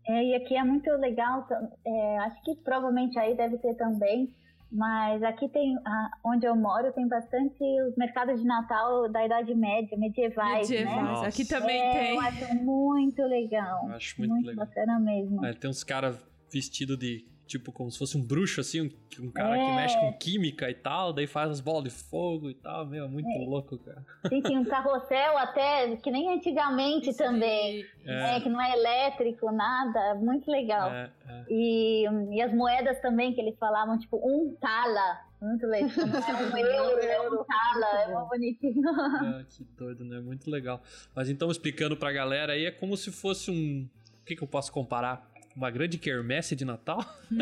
[0.04, 1.46] É, e aqui é muito legal,
[1.86, 4.34] é, acho que provavelmente aí deve ter também,
[4.70, 5.76] mas aqui tem,
[6.24, 10.96] onde eu moro, tem bastante os mercados de Natal da Idade Média, medievais, Medievais.
[10.96, 11.02] né?
[11.02, 11.28] Nossa.
[11.28, 12.14] Aqui também É, tem.
[12.16, 13.86] Eu acho muito legal.
[13.88, 14.66] Eu acho muito, Muito, legal.
[14.66, 15.44] bacana mesmo.
[15.46, 16.18] É, tem uns caras
[16.52, 17.24] vestidos de.
[17.52, 18.90] Tipo, como se fosse um bruxo, assim, um,
[19.26, 19.76] um cara que É.
[19.76, 23.08] mexe com química e tal, daí faz as bolas de fogo e tal, meu, é
[23.08, 24.02] muito louco, cara.
[24.26, 29.52] Sim, tem um carrossel até, que nem antigamente Isso também, é, que não é elétrico,
[29.52, 30.90] nada, muito legal.
[30.90, 31.44] É, é.
[31.50, 35.20] E, e as moedas também que eles falavam, tipo, um tala.
[35.38, 35.90] Muito legal.
[35.92, 38.02] É um euro, é um tala.
[38.02, 38.88] É muito bonitinho.
[38.88, 40.20] Ah, que doido, né?
[40.20, 40.80] Muito legal.
[41.14, 43.86] Mas então, explicando pra galera aí, é como se fosse um.
[44.22, 45.31] O que, que eu posso comparar?
[45.56, 47.04] Uma grande quermesse de Natal?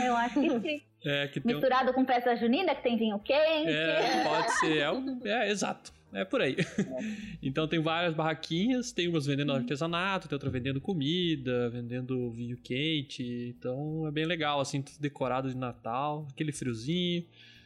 [0.00, 0.06] É.
[0.08, 0.82] Eu acho que sim.
[1.04, 1.58] É, que tem um...
[1.58, 3.68] Misturado com festa junina, que tem vinho quente.
[3.70, 4.78] É, pode ser.
[4.78, 5.92] É, um- é, exato.
[6.12, 6.56] É por aí.
[7.42, 13.54] Então tem várias barraquinhas, tem umas vendendo artesanato, tem outra vendendo comida, vendendo vinho quente.
[13.58, 17.24] Então é bem legal, assim, tudo decorado de Natal, aquele friozinho,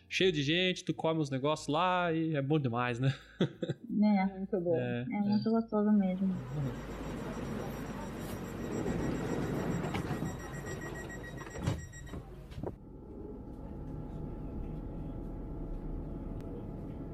[0.08, 3.14] cheio de gente, tu come os negócios lá e é bom demais, né?
[3.40, 3.44] É,
[4.36, 4.74] Muito bom.
[4.80, 6.34] É, é muito gostoso mesmo.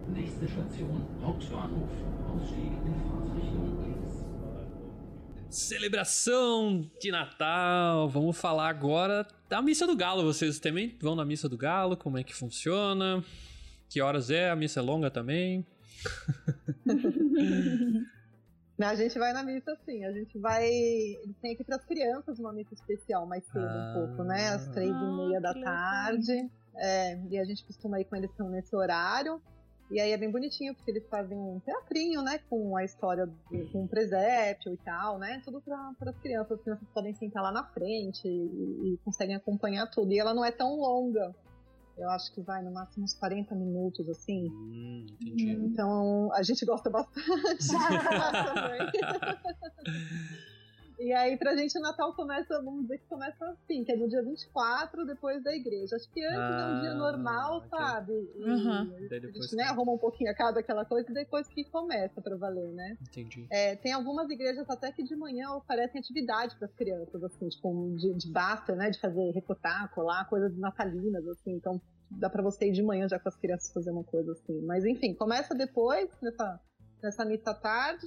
[0.08, 1.90] Nächste Station, Hauptbahnhof.
[2.28, 4.24] Ausstieg in Fahrtrichtung links.
[5.48, 8.08] Celebração de Natal.
[8.08, 10.22] Vamos falar agora da Missa do Galo.
[10.22, 11.96] Vocês também vão na Missa do Galo?
[11.96, 13.24] Como é que funciona?
[13.88, 14.50] Que horas é?
[14.50, 15.64] A missa é longa também?
[18.80, 20.66] A gente vai na missa sim, a gente vai.
[20.66, 23.94] Eles têm aqui para as crianças uma missa especial mais cedo Ah.
[23.96, 24.48] um pouco, né?
[24.48, 26.50] Às três Ah, e meia da tarde.
[26.76, 29.40] É, e a gente costuma ir com eles então, nesse horário.
[29.90, 32.40] E aí é bem bonitinho, porque eles fazem um teatrinho, né?
[32.50, 33.34] Com a história do,
[33.70, 35.40] com o presépio e tal, né?
[35.44, 36.52] Tudo para as crianças.
[36.58, 40.10] As crianças podem sentar lá na frente e, e conseguem acompanhar tudo.
[40.12, 41.32] E ela não é tão longa.
[41.96, 44.48] Eu acho que vai no máximo uns 40 minutos, assim.
[44.50, 45.52] Hum, entendi.
[45.52, 47.24] Então a gente gosta bastante.
[50.98, 54.08] E aí, pra gente, o Natal começa, vamos dizer que começa assim, que é no
[54.08, 55.96] dia 24, depois da igreja.
[55.96, 57.68] Acho que antes é um dia Ah, normal, ok.
[57.68, 58.12] sabe?
[58.12, 58.94] E Uhum.
[58.94, 62.36] A gente né, arruma um pouquinho a casa, aquela coisa, e depois que começa pra
[62.36, 62.96] valer, né?
[63.02, 63.46] Entendi.
[63.50, 67.94] É, tem algumas igrejas até que de manhã oferecem atividade para as crianças, assim, tipo,
[67.96, 68.90] de, de basta, né?
[68.90, 71.52] De fazer recortar, colar, coisas natalinas, assim.
[71.54, 71.80] Então,
[72.10, 74.60] dá para você ir de manhã já com as crianças fazer uma coisa assim.
[74.62, 76.60] Mas, enfim, começa depois, nessa,
[77.02, 78.06] nessa missa à tarde.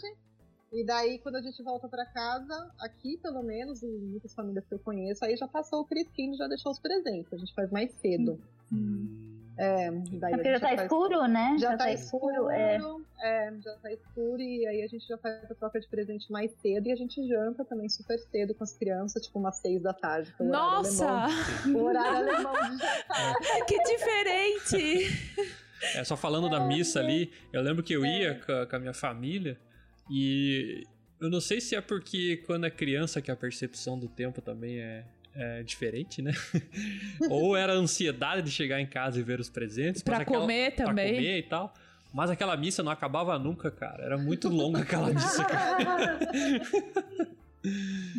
[0.72, 4.74] E daí, quando a gente volta para casa, aqui pelo menos, e muitas famílias que
[4.74, 7.32] eu conheço, aí já passou o Crisquinho, já deixou os presentes.
[7.34, 8.38] A gente faz mais cedo.
[8.72, 9.90] Hum, É,
[10.20, 11.56] daí É porque já tá faz- escuro, né?
[11.58, 12.78] já, tá, escuro, é.
[13.22, 13.54] é.
[13.60, 16.88] já tá escuro e aí a gente já faz a troca de presente mais cedo
[16.88, 20.32] e a gente janta também super cedo com as crianças, tipo umas seis da tarde.
[20.36, 21.08] que é o horário Nossa!
[21.10, 21.28] alemão.
[21.82, 23.36] O horário alemão de jantar.
[23.68, 25.38] que diferente!
[25.96, 28.80] É, só falando da missa ali, eu lembro que eu ia com a, com a
[28.80, 29.58] minha família
[30.10, 30.86] e
[31.20, 34.80] eu não sei se é porque quando é criança que a percepção do tempo também
[34.80, 35.04] é,
[35.36, 36.32] é diferente, né?
[37.30, 40.02] Ou era a ansiedade de chegar em casa e ver os presentes.
[40.02, 41.16] Pra aquela- comer pra também.
[41.16, 41.74] comer e tal.
[42.14, 44.04] Mas aquela missa não acabava nunca, cara.
[44.04, 46.20] Era muito longa aquela missa, cara.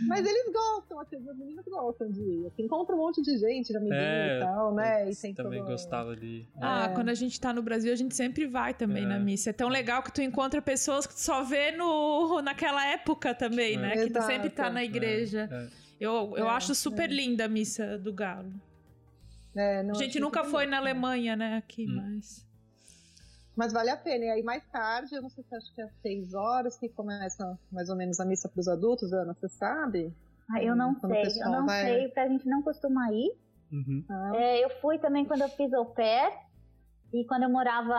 [0.06, 2.46] Mas eles gostam, assim, as meninas gostam de ir.
[2.46, 5.10] Assim, encontra um monte de gente na menina É, e tal, né?
[5.10, 6.48] E tem também todo- gostava de ir.
[6.60, 6.94] Ah, É.
[6.94, 9.06] quando a gente tá no Brasil, a gente sempre vai também É.
[9.06, 9.50] na missa.
[9.50, 13.74] É tão legal que tu encontra pessoas que tu só vê no, naquela época também,
[13.74, 13.78] É.
[13.78, 13.90] né?
[13.92, 14.26] Que tu Exato.
[14.26, 15.48] sempre tá na igreja.
[15.50, 15.68] É.
[16.00, 18.52] Eu, eu É, acho super linda a missa do Galo.
[19.56, 21.56] É, não, A gente nunca foi na Alemanha, né?
[21.56, 21.96] Aqui, Hum.
[21.96, 22.46] mas.
[23.58, 24.26] Mas vale a pena.
[24.26, 26.88] E aí mais tarde, eu não sei se acho que é às seis horas que
[26.90, 30.14] começa mais ou menos a missa para os adultos, Ana, você sabe?
[30.48, 33.32] Ah, eu não Quando sei, eu não vai- sei, porque a gente não costuma ir.
[33.72, 34.04] Uhum.
[34.08, 36.32] Ah, É, eu fui também quando eu fiz au pair.
[37.12, 37.96] E quando eu morava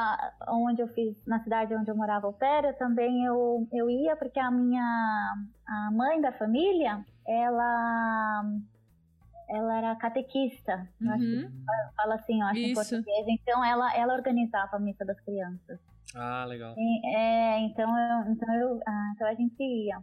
[0.48, 4.16] onde eu fiz, na cidade onde eu morava au pair, eu também eu, eu ia
[4.16, 5.34] porque a minha
[5.68, 8.44] a mãe da família, ela
[9.50, 10.74] ela era catequista.
[11.10, 11.64] Acho que Uhum.
[11.96, 12.76] fala assim, eu acho em Isso.
[12.76, 13.26] português.
[13.28, 15.80] Então ela ela organizava a missa das crianças.
[16.16, 16.76] Ah, legal.
[16.78, 20.00] E- É, então eu, então eu, ah, então a gente ia.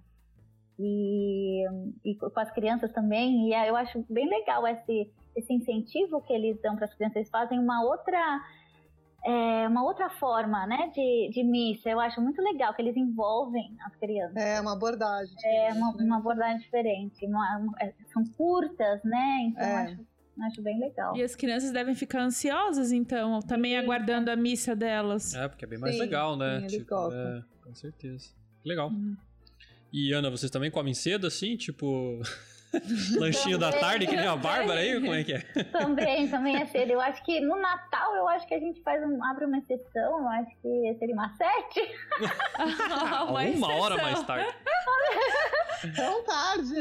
[0.79, 1.65] E,
[2.05, 6.61] e com as crianças também, e eu acho bem legal esse, esse incentivo que eles
[6.61, 7.17] dão para as crianças.
[7.17, 8.19] Eles fazem uma outra,
[9.27, 11.89] é, uma outra forma né, de, de missa.
[11.91, 14.37] Eu acho muito legal que eles envolvem as crianças.
[14.37, 15.35] É uma abordagem.
[15.45, 16.05] É uma, né?
[16.05, 17.27] uma abordagem diferente.
[17.27, 19.39] uma- uma- é, são curtas, né?
[19.49, 19.83] Então eu É.
[19.83, 20.07] acho,
[20.47, 21.17] acho bem legal.
[21.17, 23.79] E as crianças devem ficar ansiosas, então, também Sim.
[23.79, 25.35] aguardando a missa delas.
[25.35, 26.59] É, porque é bem mais Sim, legal, né?
[26.59, 27.21] sim, eles tipo, gostam.
[27.21, 28.31] é, com certeza.
[28.65, 28.89] Legal.
[28.91, 29.17] Uhum.
[29.93, 31.57] E Ana, vocês também comem cedo, assim?
[31.57, 32.21] Tipo,
[33.19, 33.81] lanchinho da Também.
[33.81, 34.95] tarde, que nem a Bárbara aí?
[34.95, 35.41] Como é que é?
[35.73, 36.93] Também, também é cedo.
[36.93, 40.19] Eu acho que no Natal, eu acho que a gente faz um, abre uma exceção.
[40.21, 41.81] Eu acho que seria uma sete.
[43.29, 44.55] Uma Uma hora mais tarde.
[45.95, 46.75] Tão tarde.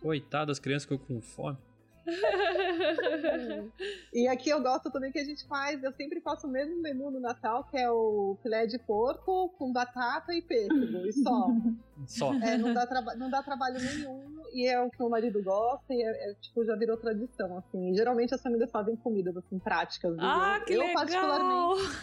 [0.00, 1.58] Coitado, as crianças ficam com fome.
[4.12, 7.10] E aqui eu gosto também que a gente faz, eu sempre faço o mesmo menu
[7.10, 11.48] no Natal, que é o filé de porco com batata e pêssego, e só.
[12.06, 12.32] Só.
[12.32, 16.02] É, não, dá não dá trabalho nenhum, e é o que meu marido gosta, e
[16.02, 17.90] é, é, tipo, já virou tradição, assim.
[17.90, 20.16] E geralmente as famílias fazem comidas, assim, práticas.
[20.16, 20.24] viu?
[20.24, 20.94] Ah, que eu, legal!
[20.94, 21.98] particularmente,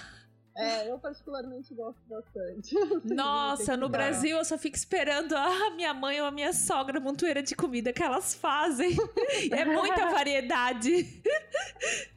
[0.57, 2.75] é, eu particularmente gosto bastante.
[3.13, 3.87] Nossa, no.
[3.87, 7.93] Brasil eu só fico esperando a minha mãe ou a minha sogra montoeira de comida
[7.93, 8.91] que elas fazem.
[9.51, 11.21] É muita variedade.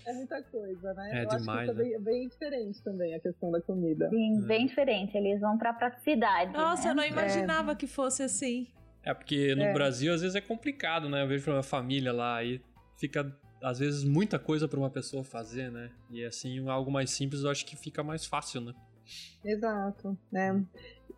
[0.06, 1.20] É muita coisa, né?
[1.20, 4.08] É eu demais, acho que isso é bem, bem diferente também, a questão da comida.
[4.08, 5.16] Sim, bem diferente.
[5.16, 6.52] Eles vão pra praticidade.
[6.52, 6.90] Nossa, né?
[6.90, 8.66] eu não imaginava que fosse assim.
[9.02, 9.72] É porque no É.
[9.72, 11.22] Brasil às vezes é complicado, né?
[11.22, 12.60] Eu vejo uma família lá aí
[12.98, 13.24] fica
[13.62, 15.90] às vezes muita coisa pra uma pessoa fazer, né?
[16.10, 18.74] E assim, algo mais simples eu acho que fica mais fácil, né?
[19.44, 20.64] Exato, né?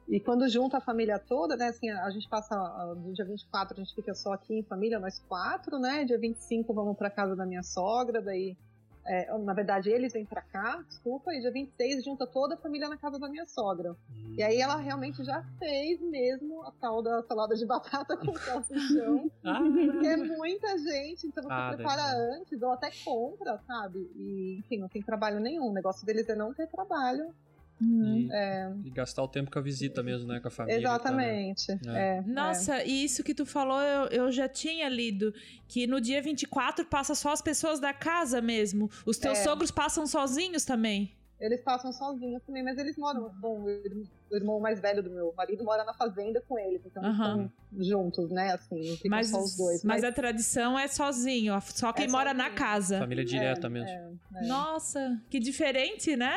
[0.08, 1.68] E quando junta a família toda, né?
[1.68, 2.54] Assim, a gente passa
[2.94, 6.04] do dia 24, a gente fica só aqui em família, nós quatro, né?
[6.04, 8.56] Dia 25 vamos pra casa da minha sogra, daí.
[9.04, 12.88] É, na verdade, eles vêm pra cá, desculpa, e dia 26 junta toda a família
[12.88, 13.96] na casa da minha sogra.
[14.36, 19.30] E aí ela realmente já fez mesmo a tal da salada de batata com salsichão.
[19.44, 22.02] Ah, Porque é muita gente, então você Ah, prepara
[22.36, 23.98] antes ou até compra, sabe?
[24.14, 25.66] E, enfim, não tem trabalho nenhum.
[25.66, 27.34] O negócio deles é não ter trabalho.
[27.82, 30.40] E, É, e gastar o tempo com a visita mesmo, né?
[30.40, 30.78] Com a família.
[30.78, 30.82] né?
[30.84, 31.72] exatamente.
[31.86, 32.18] É.
[32.18, 35.34] É, Nossa, e isso que tu falou, eu, eu já tinha lido.
[35.68, 38.90] Que no dia 24 passa só as pessoas da casa mesmo.
[39.06, 39.42] Os teus É.
[39.42, 41.12] sogros passam sozinhos também.
[41.18, 41.22] é.
[41.46, 43.28] Eles passam sozinhos também, mas eles moram.
[43.40, 46.80] Bom, o irm- o irmão mais velho do meu marido mora na fazenda com eles,
[46.86, 47.50] então eles Aham.
[47.74, 48.52] estão juntos, né?
[48.52, 49.82] Assim, ficam Mas, só os dois.
[49.82, 52.58] mas a tradição é sozinho, só quem É mora na sozinho.
[52.58, 52.98] casa.
[53.00, 54.20] Família direta É, mesmo.
[54.36, 56.32] é, Nossa, que diferente, né?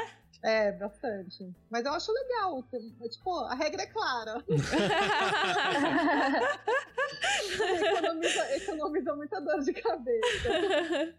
[0.45, 1.51] É, bastante.
[1.69, 2.63] Mas eu acho legal.
[2.63, 4.43] tem- Tipo, a regra é clara.
[7.81, 11.13] economiza, economiza muita dor de cabeça.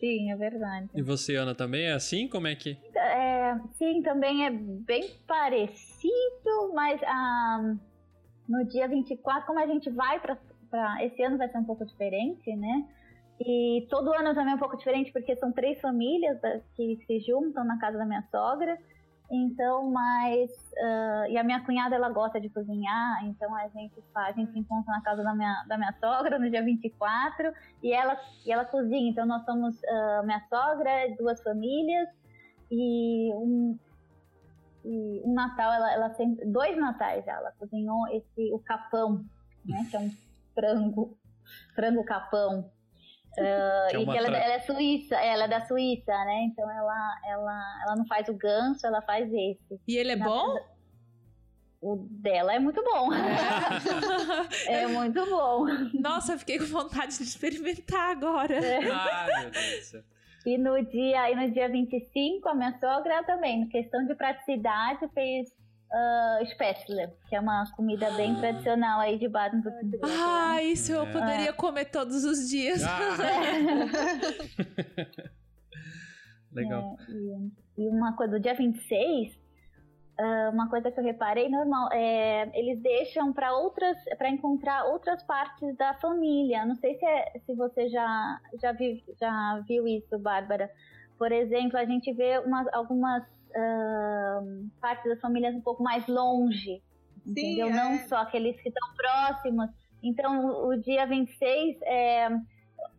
[0.00, 0.88] Sim, é verdade.
[0.94, 2.28] E você, Ana, também é assim?
[2.28, 2.78] Como é que.
[2.94, 7.74] É, sim, também é bem parecido, mas ah,
[8.48, 10.38] no dia 24, como a gente vai para.
[11.02, 12.86] Esse ano vai ser um pouco diferente, né?
[13.40, 16.40] E todo ano também é um pouco diferente, porque são três famílias
[16.74, 18.76] que se juntam na casa da minha sogra.
[19.30, 20.50] Então, mas.
[20.78, 24.52] ah, e a minha cunhada, ela gosta de cozinhar, então a gente faz, a gente
[24.52, 28.50] se encontra na casa da minha, da minha sogra no dia 24 e ela, e
[28.50, 29.10] ela cozinha.
[29.10, 32.08] Então, nós somos ah, minha sogra, duas famílias
[32.70, 33.78] e um,
[34.84, 36.46] e um Natal, ela, ela sempre.
[36.46, 39.24] Dois natais já, ela cozinhou esse, o capão,
[39.64, 39.86] né?
[39.90, 40.10] Que é um
[40.54, 41.18] frango,
[41.74, 42.70] frango capão.
[43.40, 46.42] Ah, Que é e ela, tra- ela é suíça, ela é da Suíça, né?
[46.44, 49.80] Então ela, ela, ela não faz o ganso, ela faz esse.
[49.86, 50.56] E ele é Na bom?
[51.80, 53.08] O dela é muito bom.
[54.66, 55.64] É muito bom.
[56.00, 58.54] Nossa, eu fiquei com vontade de experimentar agora.
[58.92, 60.02] Ai, meu Deus do céu.
[60.46, 65.54] E no dia, e no dia 25, a minha sogra também, questão de praticidade, fez
[65.92, 70.00] uh, Spätzle, que é uma comida bem tradicional aí de Baden-Württemberg.
[70.04, 71.12] Ah, isso eu É.
[71.12, 72.82] poderia comer todos os dias.
[72.84, 73.16] Ah,
[76.52, 76.96] legal.
[77.08, 77.52] É, e,
[77.84, 79.36] e uma coisa, do dia 26,
[80.20, 85.22] ah, uma coisa que eu reparei, normal, é, eles deixam para outras, para encontrar outras
[85.22, 86.64] partes da família.
[86.64, 90.70] Não sei se, é- se você já, já, viu, já viu isso, Bárbara.
[91.18, 94.40] Por exemplo, a gente vê umas, algumas ah,
[94.80, 96.80] partes das famílias um pouco mais longe,
[97.24, 97.68] Sim, entendeu?
[97.68, 97.72] é.
[97.72, 99.70] Não só aqueles que estão próximos.
[100.02, 102.28] Então, o, dia 26 é,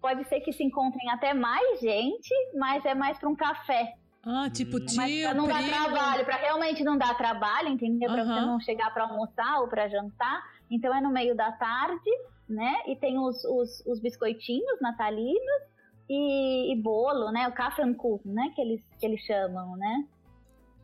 [0.02, 3.96] pode ser que se encontrem até mais gente, mas é mais para um café.
[4.22, 4.86] Ah, tipo Hum.
[4.96, 8.12] Mas tio, pra não dar trabalho, pra realmente não dar trabalho, entendeu?
[8.12, 10.44] Pra você não chegar pra almoçar ou pra jantar.
[10.70, 12.10] Então é no meio da tarde,
[12.48, 12.84] né?
[12.86, 15.70] E tem os, os, os biscoitinhos natalinos
[16.10, 17.48] e, e bolo, né?
[17.48, 18.52] O Kaffenkuchen, né?
[18.56, 20.06] Que eles, que eles chamam, né?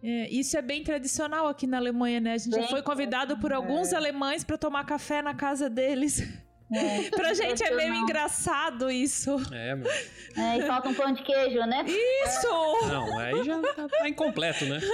[0.04, 2.34] É, isso é bem tradicional aqui na Alemanha, né?
[2.34, 6.22] A gente já Bem foi convidado por alguns alemães pra tomar café na casa deles.
[6.72, 9.36] É, pra gente é meio engraçado isso.
[9.52, 9.90] É, meu.
[9.92, 11.84] É, e falta um pão de queijo, né?
[11.88, 12.88] Isso!
[12.88, 14.80] Não, aí já tá, tá incompleto, né?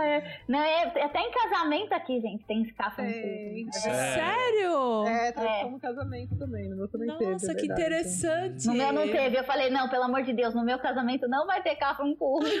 [0.00, 0.40] É.
[0.48, 3.22] Não, é, até em casamento aqui, gente, tem esse Kaffenkuchen.
[3.22, 3.72] Tem.
[3.72, 5.06] Sério?
[5.06, 6.68] É, traz como casamento também.
[6.68, 7.30] No meu também teve.
[7.32, 7.80] Nossa, é que verdade.
[7.82, 8.66] interessante.
[8.66, 9.38] No meu não teve.
[9.38, 12.60] Eu falei, não, pelo amor de Deus, no meu casamento não vai ter Kaffenkuchen.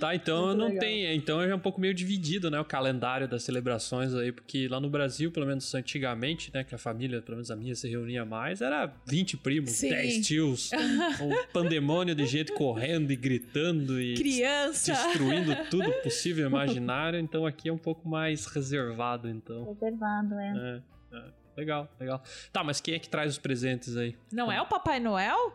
[0.00, 0.80] Tá, então Muito não legal.
[0.80, 1.16] tem.
[1.16, 2.58] Então é um pouco meio dividido, né?
[2.58, 6.64] O calendário das celebrações aí, porque lá no Brasil, pelo menos antigamente, né?
[6.64, 9.90] Que a família, pelo menos a minha, se reunia mais, era 20 primos, Sim.
[9.90, 10.70] 10 tios,
[11.22, 13.67] um pandemônio de gente correndo e gritando
[14.00, 14.92] e Criança.
[14.92, 17.18] destruindo tudo possível e imaginário.
[17.18, 19.64] Então aqui é um pouco mais reservado, então.
[19.64, 20.82] Reservado, é.
[21.12, 21.24] É, é.
[21.56, 22.22] Legal, legal.
[22.52, 24.16] Tá, mas quem é que traz os presentes aí?
[24.32, 25.52] Não é o Papai Noel?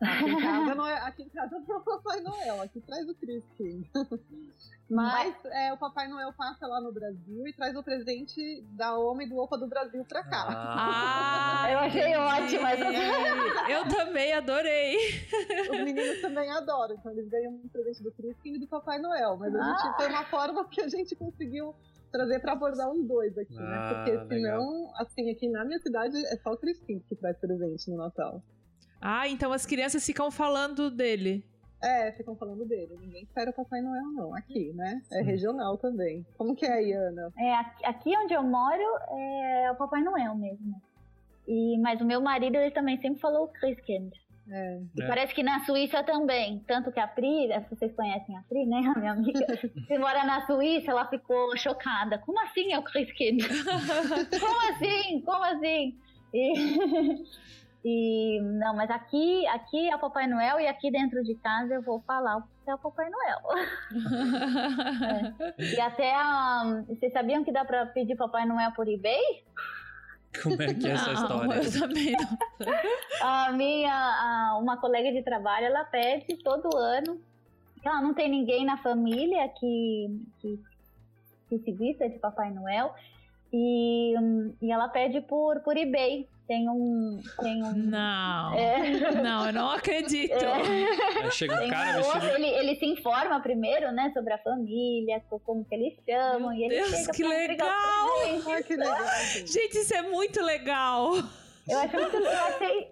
[0.00, 3.08] Aqui em casa não é, aqui em casa não é o Papai Noel, aqui traz
[3.08, 3.90] o Christine.
[4.88, 9.24] Mas é, o Papai Noel passa lá no Brasil e traz o presente da OMA
[9.24, 10.46] e do OPA do Brasil pra cá.
[10.48, 14.96] Ah, Eu achei ótimo essa- Eu também adorei.
[15.70, 19.36] Os meninos também adoram, então eles ganham um presente do Christine e do Papai Noel.
[19.36, 19.76] Mas a Ah.
[19.76, 21.74] gente foi uma forma que a gente conseguiu
[22.12, 23.94] trazer pra abordar os dois aqui, Ah, né?
[23.94, 24.28] Porque legal.
[24.60, 28.40] senão, assim, aqui na minha cidade é só o Christine que traz presente no Natal.
[29.00, 31.44] Ah, então as crianças ficam falando dele.
[31.82, 32.96] É, ficam falando dele.
[33.00, 34.34] Ninguém espera o Papai Noel, não.
[34.34, 35.00] Aqui, né?
[35.12, 36.24] É regional também.
[36.38, 37.32] Como que é aí, Ana?
[37.38, 37.54] É,
[37.84, 40.80] aqui- onde eu moro é o Papai Noel mesmo.
[41.46, 44.12] E, mas o meu marido, ele também sempre falou Christkind.
[44.50, 44.80] É.
[44.96, 45.06] E É.
[45.06, 46.60] parece que na Suíça também.
[46.66, 48.92] Tanto que a Pri, vocês conhecem a Pri, né?
[48.94, 49.40] A minha amiga,
[49.86, 52.18] que mora na Suíça, ela ficou chocada.
[52.18, 53.42] Como assim é o Christkind?
[54.40, 55.20] Como assim?
[55.20, 55.96] Como assim?
[56.32, 57.24] E,
[57.88, 61.82] e, não, mas aqui, aqui é o Papai Noel e aqui dentro de casa eu
[61.82, 63.38] vou falar que é o Papai Noel.
[65.58, 69.20] E até, ah, vocês sabiam que dá pra pedir Papai Noel por eBay?
[70.42, 71.62] Como é que é essa Não, história?
[71.62, 73.26] Eu também não.
[73.28, 77.20] A minha, a- uma colega de trabalho, ela pede todo ano.
[77.80, 80.60] que Ela não tem ninguém na família que, que,
[81.48, 82.92] que se vista de Papai Noel.
[83.52, 84.14] E,
[84.60, 86.28] e ela pede por, por eBay.
[86.46, 87.20] Tem um.
[87.42, 88.54] Tem um Não.
[88.54, 90.32] é, Não, eu não acredito.
[90.34, 95.20] Aí chega um cara um outro, ele, ele se informa primeiro, né, sobre a família,
[95.28, 96.50] co- como que eles chamam.
[96.50, 97.68] Meu e ele Deus, chega que legal!
[98.48, 98.96] Ai, que legal,
[99.32, 99.76] gente.
[99.76, 101.14] Isso é muito legal.
[101.68, 102.88] Eu, acho muito, eu, achei,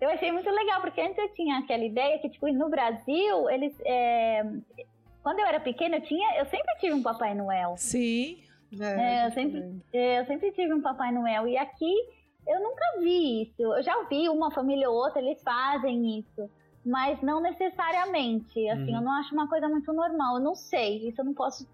[0.00, 3.72] eu achei muito legal, porque antes eu tinha aquela ideia que, tipo, no Brasil, eles.
[3.84, 4.42] é,
[5.22, 7.74] quando eu era pequena, eu, tinha, eu sempre tive um Papai Noel.
[7.76, 8.38] Sim.
[8.80, 9.82] É, eu gente sempre-.
[9.92, 11.46] É, Eu sempre tive um Papai Noel.
[11.48, 11.92] E aqui
[12.46, 13.62] eu nunca vi isso.
[13.62, 16.50] Eu já vi uma família ou outra, eles fazem isso.
[16.84, 18.68] Mas não necessariamente.
[18.68, 18.96] Assim, Uhum.
[18.96, 20.36] eu não acho uma coisa muito normal.
[20.36, 21.66] Eu não sei, isso eu não posso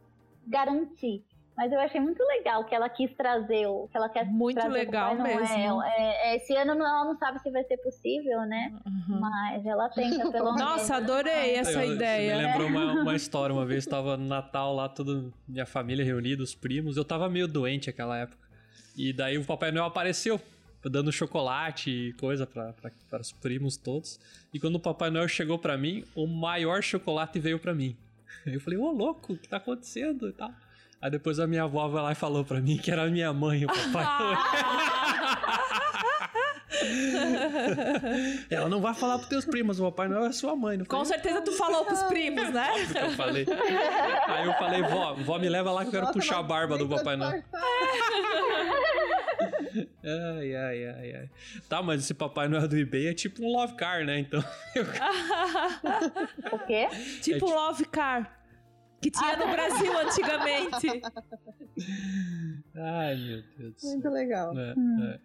[0.47, 1.23] garantir.
[1.63, 4.69] Mas eu achei muito legal que ela quis trazer o que ela quer Muito trazer
[4.69, 5.57] o legal Papai mesmo.
[5.57, 5.83] Noel.
[5.83, 8.73] É, é, esse ano ela não sabe se vai ser possível, né?
[8.85, 9.21] Uhum.
[9.21, 10.61] Mas ela tenta pelo menos.
[10.61, 12.37] Nossa, adorei essa Eu- ideia.
[12.37, 13.55] Me lembrou uma, uma história.
[13.55, 16.97] Uma vez tava no Natal lá, toda minha família reunida, os primos.
[16.97, 18.43] Eu tava meio doente naquela época.
[18.97, 20.41] E daí o Papai Noel apareceu,
[20.83, 24.19] dando chocolate e coisa para os primos todos.
[24.53, 27.97] E quando o Papai Noel chegou pra mim, o maior chocolate veio pra mim.
[28.45, 30.51] Aí eu falei, ô louco, o que tá acontecendo e tal.
[31.03, 33.33] Aí depois a minha avó vai lá e falou pra mim que era a minha
[33.33, 34.39] mãe, o Papai Noel.
[38.51, 40.77] Ela não vai falar pros teus primos, o Papai Noel é sua mãe.
[40.77, 42.69] Não Com falei, certeza tu falou pros primos, né?
[43.03, 43.47] Eu falei.
[44.29, 46.79] Aí eu falei, vó, vó me leva lá que eu quero Nossa, puxar a barba
[46.79, 47.41] do Papai Noel.
[47.41, 47.73] disfarçar.
[50.05, 51.31] Ai, ai, ai, ai.
[51.69, 54.19] Tá, mas esse Papai Noel do eBay é tipo um Love Car, né?
[54.19, 54.45] Então.
[56.53, 56.89] O quê?
[57.23, 58.31] tipo É um Love Car.
[59.03, 61.03] Que tinha no Brasil antigamente.
[62.75, 63.91] Ai, meu Deus do céu.
[63.91, 64.57] Muito legal.
[64.57, 64.75] É,
[65.15, 65.19] é.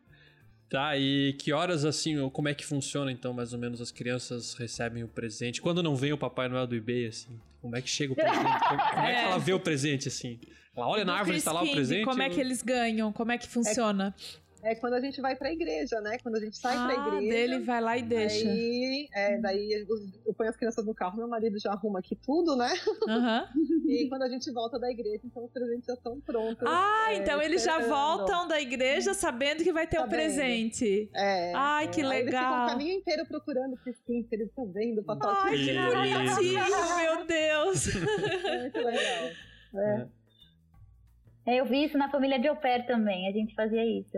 [0.70, 3.92] Tá, e que horas assim, ou como é que funciona então, mais ou menos, as
[3.92, 5.62] crianças recebem o presente?
[5.62, 8.44] Quando não vem o Papai Noel do eBay, assim, como é que chega o presente?
[8.68, 10.40] Como, como é que ela vê o presente, assim?
[10.76, 12.06] Ela olha na árvore, Chris está lá o presente?
[12.06, 13.14] Como é que eles ganham?
[13.14, 14.14] Como é que funciona?
[14.18, 16.18] É quando a gente vai pra igreja, né?
[16.24, 17.34] Quando a gente sai pra ah, igreja.
[17.34, 18.48] dele vai lá e deixa.
[18.50, 22.16] Aí, é, daí os- eu ponho as crianças no carro, meu marido já arruma aqui
[22.16, 22.70] tudo, né?
[23.08, 23.48] Aham.
[23.88, 26.62] E quando a gente volta da igreja, então os presentes já estão prontos.
[26.68, 27.90] Ah, é, então eles já esperando.
[27.98, 30.18] voltam da igreja sabendo que vai ter o Sabendo.
[30.20, 31.10] presente.
[31.16, 31.54] É.
[31.56, 32.06] Ai, que é.
[32.06, 32.68] Aí Eles ficam o legal.
[32.68, 33.96] caminho inteiro procurando se
[34.34, 35.30] eles estão vendo o papai.
[35.38, 37.88] Ai, que Que bonitinho, meu Deus.
[37.96, 39.32] É muito legal.
[41.46, 44.18] É, Eu vi isso na família de au pair também, a gente fazia isso.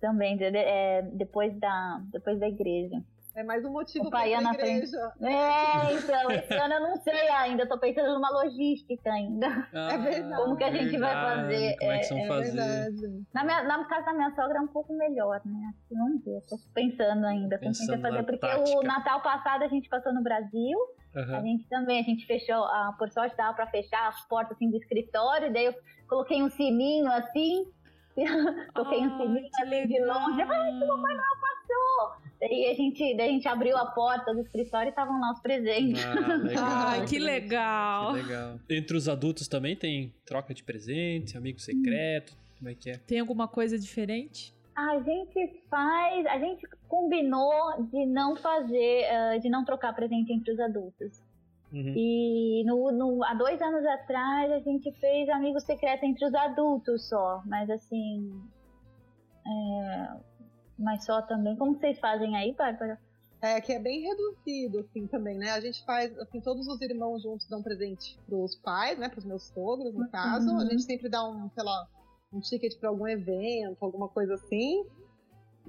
[0.00, 3.02] Também, de- de- é, depois, da, depois da igreja.
[3.34, 4.86] É mais um motivo pai ir pra na frente.
[4.86, 5.12] igreja.
[5.22, 9.46] É, então, esse ano eu não sei ainda, tô pensando numa logística ainda.
[9.72, 10.42] Ah, É verdade.
[10.42, 11.76] Como que a gente vai verdade, fazer?
[11.78, 12.56] Como é que É- vão é fazer?
[12.90, 13.22] Verdade.
[13.32, 15.72] Na, minha, na casa da minha sogra é um pouco melhor, né?
[15.90, 18.22] Vamos ver, tô pensando ainda como que a vai fazer.
[18.24, 18.78] Porque tática.
[18.78, 20.76] o Natal passado a gente passou no Brasil,
[21.14, 21.42] a Aham.
[21.42, 24.76] gente também, a gente fechou, ah, por sorte dava pra fechar as portas assim do
[24.78, 25.74] escritório, daí eu
[26.08, 27.66] coloquei um sininho assim,
[28.74, 30.50] coloquei um sininho assim de longe, legal.
[30.52, 32.28] ai, que o Papai Noel passou!
[32.40, 35.40] Daí a gente, daí a gente abriu a porta do escritório e estavam lá os
[35.40, 36.04] presentes.
[36.04, 36.64] Ah, legal.
[36.66, 38.12] Ai, que Que legal.
[38.12, 38.60] legal.
[38.70, 42.96] Entre os adultos também tem troca de presente, amigo secreto, como é que é?
[42.98, 44.54] Tem alguma coisa diferente?
[44.76, 50.52] A gente faz, a gente combinou de não fazer, ah, de não trocar presente entre
[50.52, 51.20] os adultos.
[51.72, 51.92] Uhum.
[51.96, 57.08] E no, no- há dois anos atrás a gente fez amigo secreto entre os adultos
[57.08, 58.32] só, mas assim.
[59.46, 60.16] é,
[60.78, 61.56] mas só também.
[61.56, 62.98] Como vocês fazem aí, Bárbara?
[63.40, 65.50] É, que é bem reduzido, assim, também, né?
[65.52, 69.08] A gente faz, assim, todos os irmãos juntos dão presente pros pais, né?
[69.08, 70.50] Pros meus sogros, no caso.
[70.50, 70.60] Uhum.
[70.60, 71.86] A gente sempre dá um, sei lá,
[72.32, 74.84] um ticket pra algum evento, alguma coisa assim.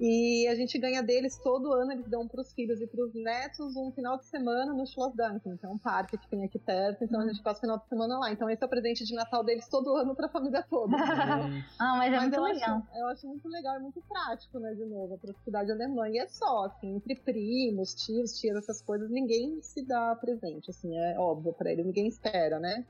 [0.00, 3.92] E a gente ganha deles todo ano, eles dão pros filhos e pros netos um
[3.92, 7.20] final de semana no Schloss Duncan, que é um parque que tem aqui perto, então
[7.20, 8.32] a gente passa o final de semana lá.
[8.32, 10.96] Então esse é o presente de Natal deles todo ano pra família toda.
[11.78, 12.76] Ah, mas é Mas muito eu legal.
[12.78, 16.08] acho, eu acho muito legal e muito prático, né, de novo, a praticidade alemã.
[16.08, 20.96] E é só, assim, entre primos, tios, tias, essas coisas, ninguém se dá presente, assim,
[20.96, 22.86] é óbvio pra eles, ninguém espera, né?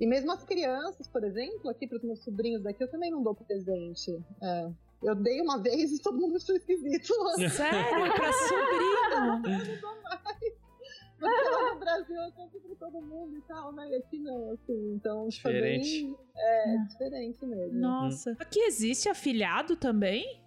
[0.00, 3.34] E mesmo as crianças, por exemplo, aqui pros meus sobrinhos daqui, eu também não dou
[3.34, 4.10] presente.
[4.42, 4.70] É.
[5.04, 7.12] Eu dei uma vez e todo mundo achou esquisito.
[7.50, 8.12] Sério?
[8.14, 9.42] Pra sobrinho?
[11.18, 13.88] Porque lá no Brasil eu compro pra todo mundo e tal, né?
[13.90, 14.92] E aqui não, assim.
[14.94, 16.16] Então, tipo, é bem- Diferente.
[16.36, 17.78] É, diferente mesmo.
[17.80, 18.36] Nossa.
[18.38, 20.42] Aqui existe afilhado também?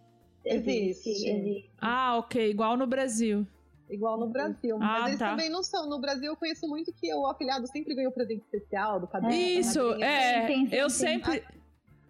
[0.45, 1.10] Existe.
[1.10, 1.72] existe.
[1.82, 2.49] Ah, ok.
[2.49, 3.45] Igual no Brasil.
[3.89, 4.76] Igual no Brasil.
[4.76, 5.30] Ah, Mas eles tá.
[5.32, 5.89] também não são.
[5.89, 9.60] No Brasil eu conheço muito que o afilhado sempre ganhou presente especial do padrinho.
[9.60, 10.05] Isso, madrinha.
[10.05, 10.68] é.
[10.72, 11.43] Eu sempre.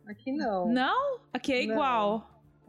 [0.07, 0.67] Aqui não.
[0.67, 1.19] Não?
[1.31, 1.75] Aqui é Não.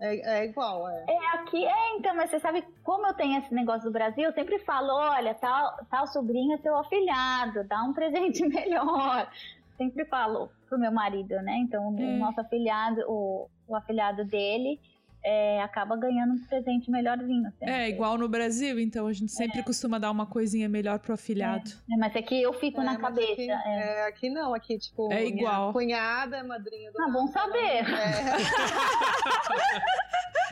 [0.01, 1.05] É, é igual, é.
[1.09, 4.33] É, aqui, é, então, mas você sabe, como eu tenho esse negócio do Brasil, eu
[4.33, 9.29] sempre falo, olha, tal, tal sobrinho é seu afilhado, dá um presente melhor.
[9.77, 11.57] Sempre falo pro meu marido, né?
[11.59, 12.03] Então, É.
[12.03, 14.81] o nosso afilhado, o, o afilhado dele,
[15.25, 17.51] é, acaba ganhando um presente melhorzinho.
[17.59, 17.71] sempre.
[17.75, 21.71] É, igual no Brasil, então a gente sempre costuma dar uma coisinha melhor pro afilhado.
[21.93, 23.33] É, mas aqui eu fico É, na cabeça.
[23.33, 24.01] Aqui, é.
[24.01, 25.73] é, aqui não, aqui, tipo, É minha igual.
[25.73, 27.85] cunhada é madrinha do Ah, bom saber.
[27.99, 28.39] É.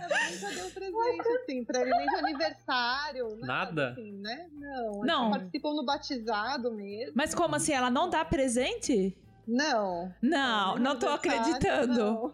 [0.07, 3.37] Ela nunca deu presente, assim, pra ele nem de aniversário.
[3.41, 3.91] Nada?
[3.91, 4.47] Assim, né?
[4.53, 5.01] Não.
[5.03, 5.31] Não.
[5.31, 7.13] Participam no batizado mesmo.
[7.15, 7.73] Mas como assim?
[7.73, 9.17] Ela não dá presente?
[9.47, 10.13] Não.
[10.21, 11.95] Não, não no tô acreditando.
[11.95, 12.33] Não.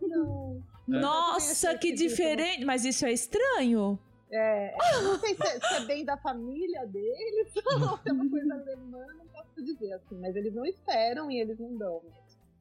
[0.00, 0.62] não.
[0.98, 2.08] Nossa, Eu também que esquisito.
[2.08, 2.64] diferente.
[2.64, 3.98] Mas isso é estranho.
[4.32, 7.52] É, é, não sei se é, se é bem da família deles
[7.90, 11.40] ou se é uma coisa alemã, não posso dizer assim, mas eles não esperam e
[11.40, 12.00] eles não dão.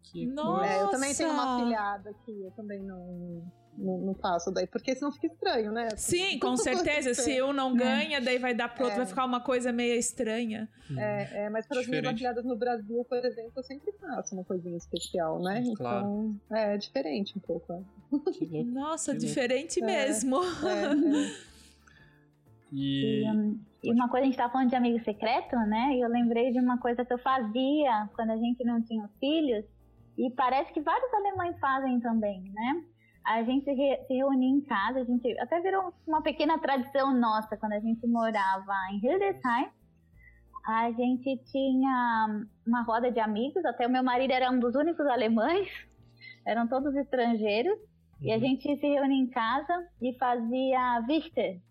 [0.02, 0.66] Que Nossa.
[0.66, 3.44] É, eu também tenho uma afilhada aqui, eu também não,
[3.80, 5.90] não, não faço daí, porque senão fica estranho, né?
[5.96, 7.14] Sim, com certeza.
[7.14, 9.04] Se um não ganha, daí vai dar pro outro, É.
[9.04, 10.68] vai ficar uma coisa meio estranha.
[10.98, 14.44] É, é, mas para as minhas afilhadas no Brasil, por exemplo, eu sempre faço uma
[14.44, 15.64] coisinha especial, né?
[15.76, 16.36] Claro.
[16.46, 17.74] Então, é diferente um pouco.
[17.74, 18.32] É.
[18.34, 18.70] Que louco.
[18.72, 19.28] Nossa, Que louco.
[19.28, 19.86] diferente É.
[19.86, 20.38] mesmo.
[20.44, 21.50] É, é.
[22.72, 23.24] E.
[23.82, 25.96] E uma coisa, a gente tava falando de amigo secreto, né?
[25.96, 29.66] E eu lembrei de uma coisa que eu fazia quando a gente não tinha filhos.
[30.18, 32.84] E parece que vários alemães fazem também, né?
[33.26, 37.14] A gente se re- se reunia em casa, a gente até virou uma pequena tradição
[37.14, 39.70] nossa quando a gente morava em Hildesheim.
[40.66, 45.06] A gente tinha uma roda de amigos, até o meu marido era um dos únicos
[45.08, 45.68] alemães,
[46.46, 47.78] eram todos estrangeiros.
[48.22, 48.42] E a Uhum.
[48.42, 51.62] gente se reunia em casa e fazia Vichter.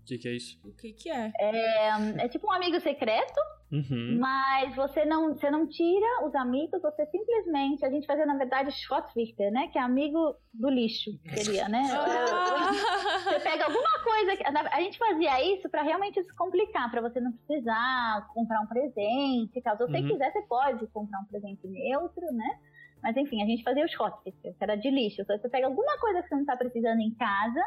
[0.00, 0.58] O que, que é isso?
[0.64, 1.32] O que que é?
[1.38, 3.38] É tipo um amigo secreto,
[3.72, 4.18] Uhum.
[4.20, 7.84] mas você não, você não tira os amigos, você simplesmente.
[7.84, 9.68] A gente fazia, na verdade, Schrottwichter, né?
[9.72, 11.82] Que é amigo do lixo, seria, né?
[13.26, 14.36] Você Ah, pega alguma coisa.
[14.36, 19.60] que- A gente fazia isso pra realmente descomplicar, pra você não precisar comprar um presente.
[19.62, 20.06] Caso você Uhum.
[20.08, 22.58] quiser, você pode comprar um presente neutro, né?
[23.02, 25.22] Mas enfim, a gente fazia os Schrottwichter, que era de lixo.
[25.22, 27.60] Então, você pega alguma coisa que você não tá precisando em casa,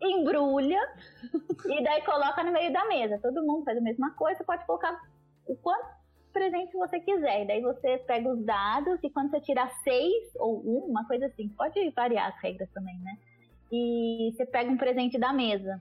[0.00, 0.80] embrulha
[1.66, 3.18] e daí coloca no meio da mesa.
[3.22, 4.98] Todo mundo faz a mesma coisa, você pode colocar
[5.46, 7.42] o quanto presente você quiser.
[7.42, 11.26] E daí você pega os dados e quando você tirar seis ou um, uma coisa
[11.26, 13.16] assim, pode variar as regras também, né?
[13.70, 15.80] E você pega um presente da mesa.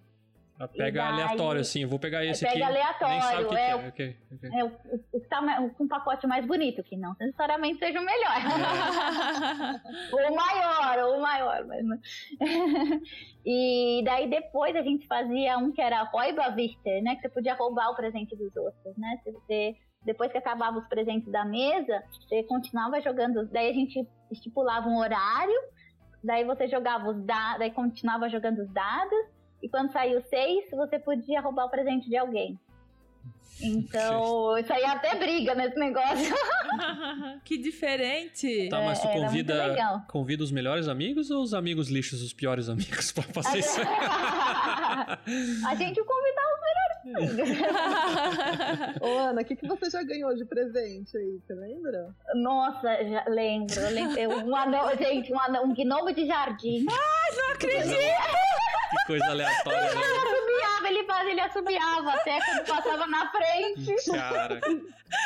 [0.64, 1.86] Ah, Pega daí- aleatório, assim.
[1.86, 2.64] Vou pegar esse Pega aqui.
[2.64, 3.76] aleatório, Nem sabe o que, é que é.
[3.76, 4.50] o- Ok, ok.
[4.54, 4.68] É o,
[5.14, 5.42] o, tá
[5.80, 8.36] um pacote mais bonito, que não necessariamente seja o melhor.
[10.12, 11.66] ou o maior, ou o maior.
[11.66, 11.86] Mas...
[13.46, 17.16] e daí depois a gente fazia um que era Räuberwichter, né?
[17.16, 19.20] Que você podia roubar o presente dos outros, né?
[19.24, 23.48] Se você, depois que acabava os presentes da mesa, você continuava jogando.
[23.52, 25.60] Daí a gente estipulava um horário,
[26.24, 29.26] daí você jogava os dados, daí continuava jogando os dados,
[29.62, 32.60] e quando saiu seis, você podia roubar o presente de alguém.
[33.62, 36.36] Então, isso aí é até briga nesse negócio.
[37.46, 38.70] que diferente.
[38.70, 42.70] Tá, mas tu muito convida, convida os melhores amigos ou os amigos lixos, os piores
[42.70, 43.80] amigos pra fazer isso?
[45.68, 46.82] A gente convidava os melhores.
[49.02, 51.40] Ô, Ana, o que, que você já ganhou de presente aí?
[51.40, 52.14] Você lembra?
[52.36, 53.80] Nossa, já lembro.
[53.80, 56.84] Eu lembro um anão, gente, um, anão, um gnomo de jardim.
[56.84, 57.96] Não acredito.
[58.92, 60.02] Que coisa aleatória, né?
[60.02, 63.96] Ele assobiava, ele ele assobiava até quando passava na frente.
[64.12, 64.60] Cara,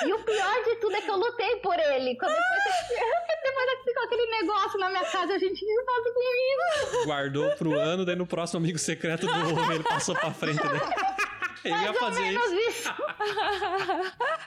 [0.05, 2.15] E o pior de tudo é que eu lutei por ele.
[2.15, 7.05] Quando depois, depois ficou aquele negócio na minha casa, a gente não faz comigo.
[7.05, 10.79] guardou pro ano, daí no próximo amigo secreto do homem ele passou pra frente, né?
[11.65, 12.69] Ele ia Mais ou fazer menos isso.
[12.69, 12.93] isso.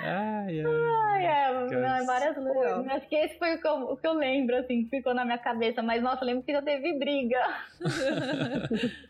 [0.00, 0.64] Ai, ai.
[0.66, 2.86] Ai, é, várias coisas.
[2.88, 5.24] Acho que esse foi o que, eu, o que eu lembro, assim, que ficou na
[5.24, 5.82] minha cabeça.
[5.82, 7.38] Mas, nossa, eu lembro que já teve briga.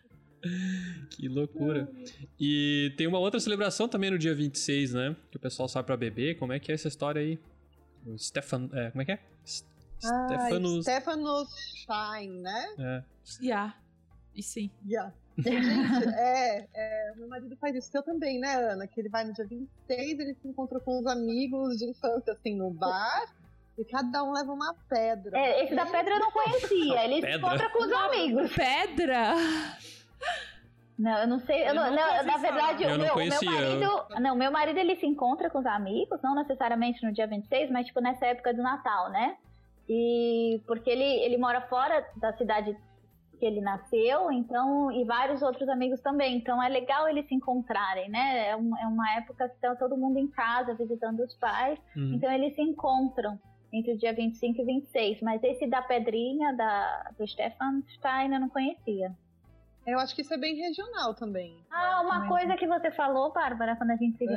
[1.10, 1.88] Que loucura.
[2.38, 5.16] E tem uma outra celebração também no dia 26, né?
[5.30, 6.38] Que o pessoal sai pra beber.
[6.38, 7.38] Como é que é essa história aí?
[8.06, 8.68] O Stefan...
[8.72, 9.18] É, como é que é?
[9.44, 9.64] S-
[9.98, 10.84] Stefanos...
[10.84, 11.48] Stefanos
[11.82, 12.66] Stein, né?
[12.78, 13.02] É.
[13.42, 13.74] Yeah.
[14.36, 14.70] E sim.
[14.86, 15.12] Yeah.
[15.38, 15.66] Gente,
[16.16, 17.90] é, é, meu marido faz isso.
[17.96, 18.86] Eu também, né, Ana?
[18.86, 22.56] Que ele vai no dia 26, ele se encontrou com os amigos de infância, assim,
[22.56, 23.26] no bar.
[23.78, 25.38] E cada um leva uma pedra.
[25.38, 27.04] É, esse da pedra eu não conhecia.
[27.04, 28.52] Ele se encontra com os amigos.
[28.54, 29.34] Pedra?
[30.98, 31.62] Não, eu não sei.
[31.62, 34.06] Eu Eu não, não, na verdade, Eu o não meu, meu marido.
[34.18, 37.86] Não, meu marido ele se encontra com os amigos, não necessariamente no dia 26, mas
[37.86, 39.36] tipo nessa época do Natal, né?
[39.86, 42.74] E porque ele, ele mora fora da cidade
[43.38, 46.36] que ele nasceu, então, e vários outros amigos também.
[46.36, 48.48] Então é legal eles se encontrarem, né?
[48.48, 51.78] É, um- é uma época que tá todo mundo em casa visitando os pais.
[51.96, 52.14] Uhum.
[52.14, 53.38] Então eles se encontram
[53.72, 55.20] entre o dia 25 e 26.
[55.20, 59.14] Mas esse da pedrinha da, do Stefan Stein eu não conhecia.
[59.86, 61.56] Eu acho que isso é bem regional também.
[61.70, 62.28] Ah, uma Também.
[62.28, 64.34] coisa que você falou, Bárbara, quando a gente se É.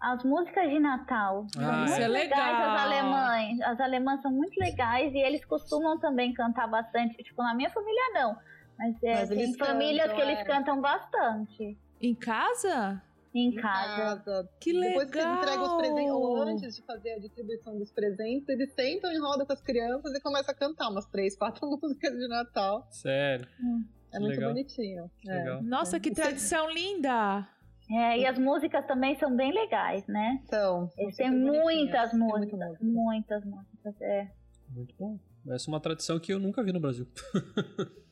[0.00, 1.46] As músicas de Natal.
[1.56, 1.76] Ah, são é.
[1.76, 2.74] muito Isso é legais, legal.
[2.74, 3.60] as alemães.
[3.60, 7.22] As alemãs são muito legais e eles costumam também cantar bastante.
[7.22, 8.36] Tipo, na minha família não.
[8.78, 10.44] Mas, é, Mas tem famílias cantam, que eles é.
[10.44, 13.02] cantam bastante Em casa?
[13.32, 14.48] em casa.
[14.58, 14.88] Que legal.
[14.88, 18.72] Depois que eles entregam os presentes, ou antes de fazer a distribuição dos presentes, eles
[18.74, 22.26] sentam em roda com as crianças e começam a cantar umas três, quatro músicas de
[22.26, 22.88] Natal.
[22.90, 23.46] Sério.
[24.12, 24.48] É Que muito legal.
[24.50, 25.10] bonitinho.
[25.28, 25.32] É.
[25.34, 25.62] legal.
[25.62, 27.46] Nossa, que tradição linda.
[27.90, 30.40] É, e as músicas também são bem legais, né?
[30.44, 32.10] Então, Eles são têm muitas.
[32.10, 32.50] Tem músicas.
[32.52, 32.84] muita música.
[32.84, 34.30] Muitas músicas, é.
[34.68, 35.18] Muito bom.
[35.48, 37.06] Essa é uma tradição que eu nunca vi no Brasil.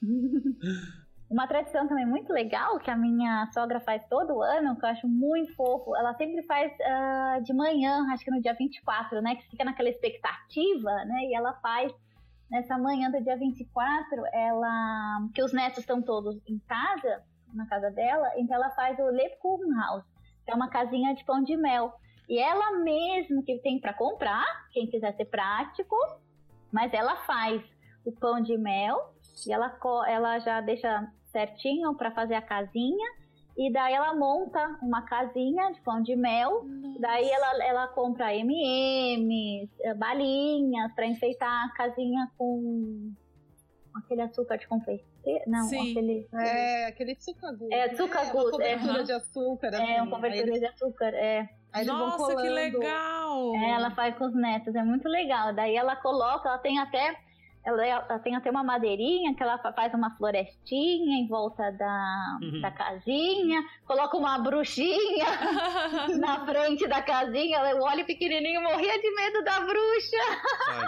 [1.30, 5.06] Uma tradição também muito legal que a minha sogra faz todo ano, que eu acho
[5.06, 5.94] muito fofo.
[5.94, 9.36] Ela sempre faz ah, de manhã, acho que no dia 24, né?
[9.36, 11.24] Que fica naquela expectativa, né?
[11.24, 11.92] E ela faz
[12.50, 15.28] nessa manhã do dia 24, ela.
[15.34, 17.22] que os netos estão todos em casa,
[17.54, 20.04] na casa dela, então ela faz o Lebkuchenhaus,
[20.44, 21.92] que é uma casinha de pão de mel.
[22.28, 25.96] E ela mesmo que tem para comprar, quem quiser ser prático,
[26.70, 27.62] mas ela faz
[28.04, 29.14] o pão de mel
[29.46, 33.06] e ela, ela já deixa certinho para fazer a casinha.
[33.56, 36.64] E daí ela monta uma casinha de pão de mel.
[37.00, 43.12] Daí ela, ela compra M&M's, eh, balinhas para enfeitar a casinha com
[43.94, 44.68] aquele açúcar de
[45.46, 45.90] Não, Sim.
[45.92, 46.28] aquele.
[46.34, 47.68] É, aquele sucagu.
[47.72, 49.02] É, sucagu, Uma cobertura é.
[49.02, 49.68] de açúcar.
[49.74, 50.00] É, assim.
[50.06, 51.48] um cobertura Aí eles- de açúcar, é.
[51.72, 53.54] aí eles vão Nossa, que legal.
[53.56, 55.52] É, ela faz com os netos, é muito legal.
[55.54, 57.16] Daí ela coloca, ela tem até
[57.64, 62.38] ela, ela tem até uma madeirinha que ela fa- faz uma florestinha em volta da,
[62.40, 62.60] Uhum.
[62.62, 65.26] da casinha, coloca uma bruxinha
[66.18, 67.58] na frente da casinha.
[67.70, 70.16] Eu olho pequenininho, morria de medo da bruxa.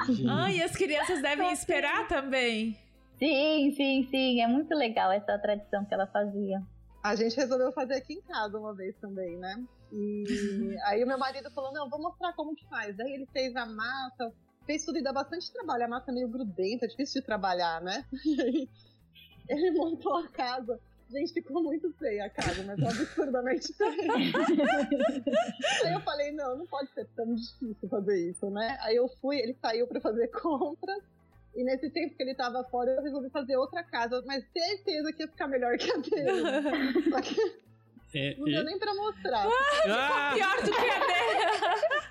[0.07, 0.31] Tadinho.
[0.33, 2.79] Ah, e as crianças devem esperar também.
[3.21, 4.41] Sim, sim, sim.
[4.41, 6.61] É muito legal essa tradição que ela fazia.
[7.05, 9.63] A gente resolveu fazer aqui em casa uma vez também, né?
[9.93, 10.25] E
[10.85, 12.99] aí o meu marido falou, não, vou mostrar como que faz.
[12.99, 14.33] Aí ele fez a massa,
[14.65, 15.85] fez tudo e dá bastante trabalho.
[15.85, 18.05] A massa é meio grudenta, é difícil de trabalhar, né?
[19.49, 20.79] Ele montou a casa.
[21.11, 24.13] Gente, ficou muito feia a casa, mas absurdamente feia.
[25.85, 28.79] aí eu falei, não, não pode ser tão difícil fazer isso, né?
[28.81, 31.03] Aí eu fui, ele saiu pra fazer compras.
[31.55, 35.23] E nesse tempo que ele tava fora, eu resolvi fazer outra casa, mas certeza que
[35.23, 36.43] ia ficar melhor que a dele.
[37.11, 37.37] Só que
[38.15, 39.47] É, não deu e- nem pra mostrar.
[39.87, 40.33] Ah!
[40.35, 42.03] Pior do que a dela.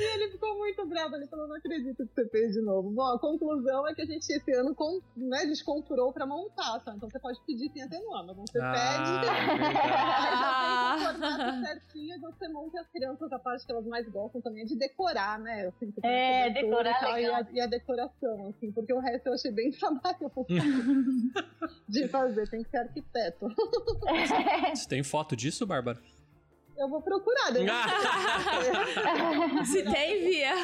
[0.00, 2.90] E ele ficou muito bravo, ele falou, não acredito que você fez de novo.
[2.90, 6.94] Bom, a conclusão é que a gente esse ano com, né, desconturou pra montar, tá?
[6.96, 7.82] Então você pode pedir sem
[8.24, 9.10] não você Ah, pede.
[9.28, 13.86] Aí já tem o formato certinho e você monta as crianças, a parte que elas
[13.86, 15.66] mais gostam também é de decorar, né?
[15.66, 19.34] Assim, É, decorar e, tal, e, a, e a decoração, assim, porque o resto eu
[19.34, 20.46] achei bem trabalhoso
[21.86, 23.48] de fazer, tem que ser arquiteto.
[24.74, 26.00] Você tem foto disso, Bárbara?
[26.80, 29.64] Eu vou procurar, daí Ah!
[29.66, 30.54] Se tem, via.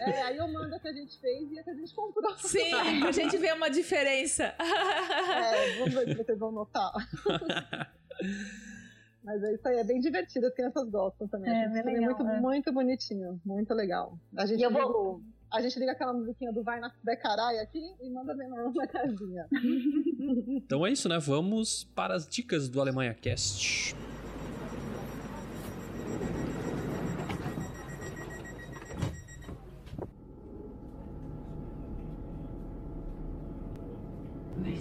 [0.00, 2.36] É, aí eu mando a que a gente fez e a que a gente comprou.
[2.38, 2.72] Sim,
[3.06, 4.52] a gente vê uma diferença.
[4.58, 6.92] É, vamos ver se vocês vão notar.
[9.22, 11.48] Mas é isso aí, é bem divertido, as crianças gostam também.
[11.48, 12.40] É, bem também legal, muito, é.
[12.40, 14.18] muito bonitinho, muito legal.
[14.36, 15.22] A gente, E liga, vou.
[15.52, 18.86] a gente liga aquela musiquinha do Vai na Becarai aqui e manda ver na na
[18.88, 19.46] casinha.
[20.48, 21.18] Então é isso, né?
[21.20, 23.94] Vamos para as dicas do Alemanha Cast.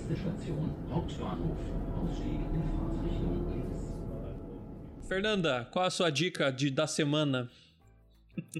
[0.10, 1.57] Nächste Station, Hauptbahnhof.
[2.02, 5.07] Ausstieg in Fahrtrichtung links.
[5.07, 7.48] Fernanda, qual a sua dica de, da semana?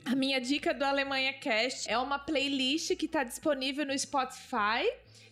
[0.06, 4.86] A minha dica do Alemanha Cast é uma playlist que tá disponível no Spotify.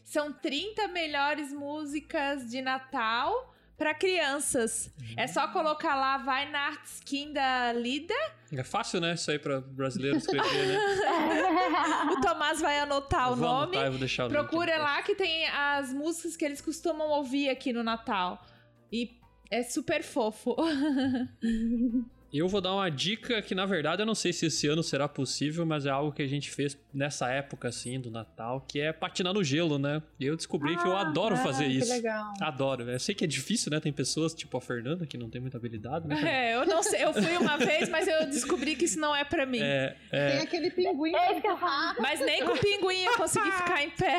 [0.03, 4.89] São 30 melhores músicas de Natal para crianças.
[5.15, 8.31] É só colocar lá Weihnachtskinder Lieder.
[8.51, 9.13] É fácil, né?
[9.13, 10.77] Isso aí para brasileiro escrever, né?
[12.11, 13.63] O Tomás vai anotar Eu o vou nome.
[13.75, 17.49] anotar, eu vou deixar o Procura lá que tem as músicas que eles costumam ouvir
[17.49, 18.43] aqui no Natal.
[18.91, 19.19] E
[19.51, 20.55] é super fofo.
[22.33, 25.07] Eu vou dar uma dica que, na verdade, eu não sei se esse ano será
[25.07, 28.91] possível, mas é algo que a gente fez nessa época, assim, do Natal, que é
[28.91, 30.01] patinar no gelo, né?
[30.19, 31.89] E eu descobri que eu adoro Ah, fazer que isso.
[31.91, 32.33] legal.
[32.41, 32.89] Adoro.
[32.89, 33.79] Eu sei que é difícil, né?
[33.79, 36.51] Tem pessoas, tipo a Fernanda, que não tem muita habilidade, né?
[36.51, 39.23] É, eu não sei, eu fui uma vez, mas eu descobri que isso não é
[39.23, 39.61] pra mim.
[39.61, 41.15] É, é, Tem aquele pinguim.
[41.15, 42.01] É falo.
[42.01, 44.17] Mas nem com o pinguim eu consegui ficar em pé.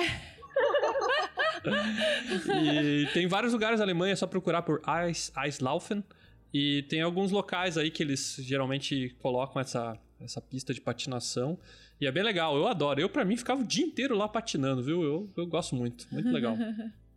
[2.63, 6.03] E tem vários lugares na Alemanha, é só procurar por Eis, Eislaufen.
[6.53, 11.59] E tem alguns locais aí que eles geralmente colocam essa, essa pista de patinação.
[12.01, 13.01] E é bem legal, eu adoro.
[13.01, 15.03] Eu, pra mim, ficava o dia inteiro lá patinando, viu?
[15.03, 16.57] Eu, eu gosto muito, muito legal.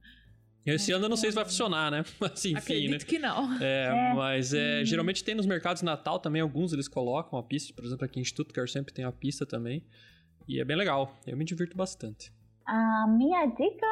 [0.65, 2.03] Esse ano eu não sei se vai funcionar, né?
[2.19, 2.59] Mas enfim, né?
[2.59, 3.57] Acredito que não.
[3.59, 7.73] É, mas é, geralmente tem nos mercados de Natal também, alguns eles colocam a pista.
[7.73, 9.83] Por exemplo, aqui em Stuttgart sempre tem a pista também.
[10.47, 12.31] E é bem legal, eu me divirto bastante.
[12.65, 13.87] A minha dica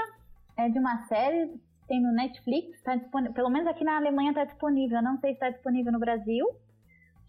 [0.57, 1.49] é de uma série
[1.89, 5.31] tem no Netflix, tá disponível, pelo menos aqui na Alemanha está disponível, eu não sei
[5.31, 6.45] se está disponível no Brasil.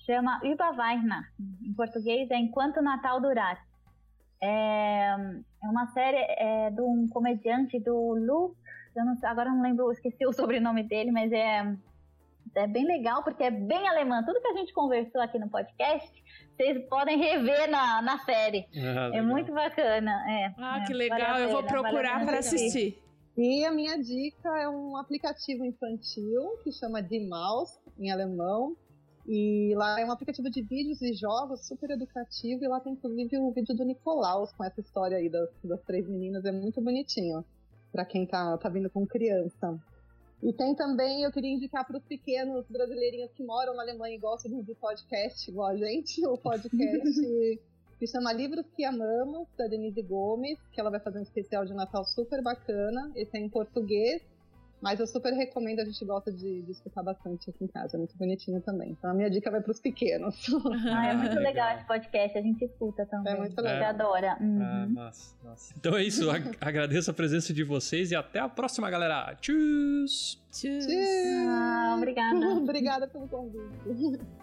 [0.07, 1.45] Chama Über Weihnachten.
[1.67, 3.59] Em português é Enquanto o Natal Durar.
[4.43, 5.17] É,
[5.63, 8.55] é uma série é, de um comediante do Lu,
[8.97, 11.75] eu não, agora eu não lembro, esqueci o sobrenome dele, mas é,
[12.55, 14.23] é bem legal porque é bem alemã.
[14.25, 16.11] Tudo que a gente conversou aqui no podcast,
[16.57, 18.67] vocês podem rever na, na série.
[18.77, 20.11] Ah, É muito bacana.
[20.29, 21.39] É, Ah, é, que vale legal.
[21.39, 22.67] Eu vou vale procurar pena pra assistir.
[22.67, 23.10] assistir.
[23.37, 28.77] E a minha dica é um aplicativo infantil que chama Die Maus, em alemão.
[29.27, 32.65] E lá é um aplicativo de vídeos e jogos super educativo.
[32.65, 36.09] E lá tem inclusive o vídeo do Nicolaus com essa história aí das, das três
[36.09, 36.45] meninas.
[36.45, 37.45] É muito bonitinho
[37.93, 39.79] pra quem tá, tá vindo com criança.
[40.43, 44.19] E tem também, eu queria indicar para os pequenos brasileirinhos que moram na Alemanha e
[44.19, 47.61] gostam de podcast igual a gente, o podcast
[48.01, 51.75] que chama Livros que Amamos, da Denise Gomes, que ela vai fazer um especial de
[51.75, 53.13] Natal super bacana.
[53.15, 54.23] Esse é em português,
[54.81, 57.99] mas eu super recomendo, a gente gosta de, de escutar bastante aqui em casa, é
[57.99, 58.93] muito bonitinho também.
[58.93, 60.35] Então a minha dica vai para os pequenos.
[60.91, 61.43] Ah, é muito Legal.
[61.53, 63.35] legal esse podcast, a gente escuta também.
[63.35, 63.91] É muito A gente legal.
[63.91, 64.39] adora.
[64.41, 64.63] Uhum.
[64.63, 65.75] Ah, massa, massa.
[65.77, 69.37] Então é isso, ag- agradeço a presença de vocês e até a próxima, galera.
[69.43, 69.55] Tchau!
[70.51, 70.71] Tchau.
[71.51, 72.47] Ah, obrigada.
[72.57, 74.40] Obrigada pelo convite.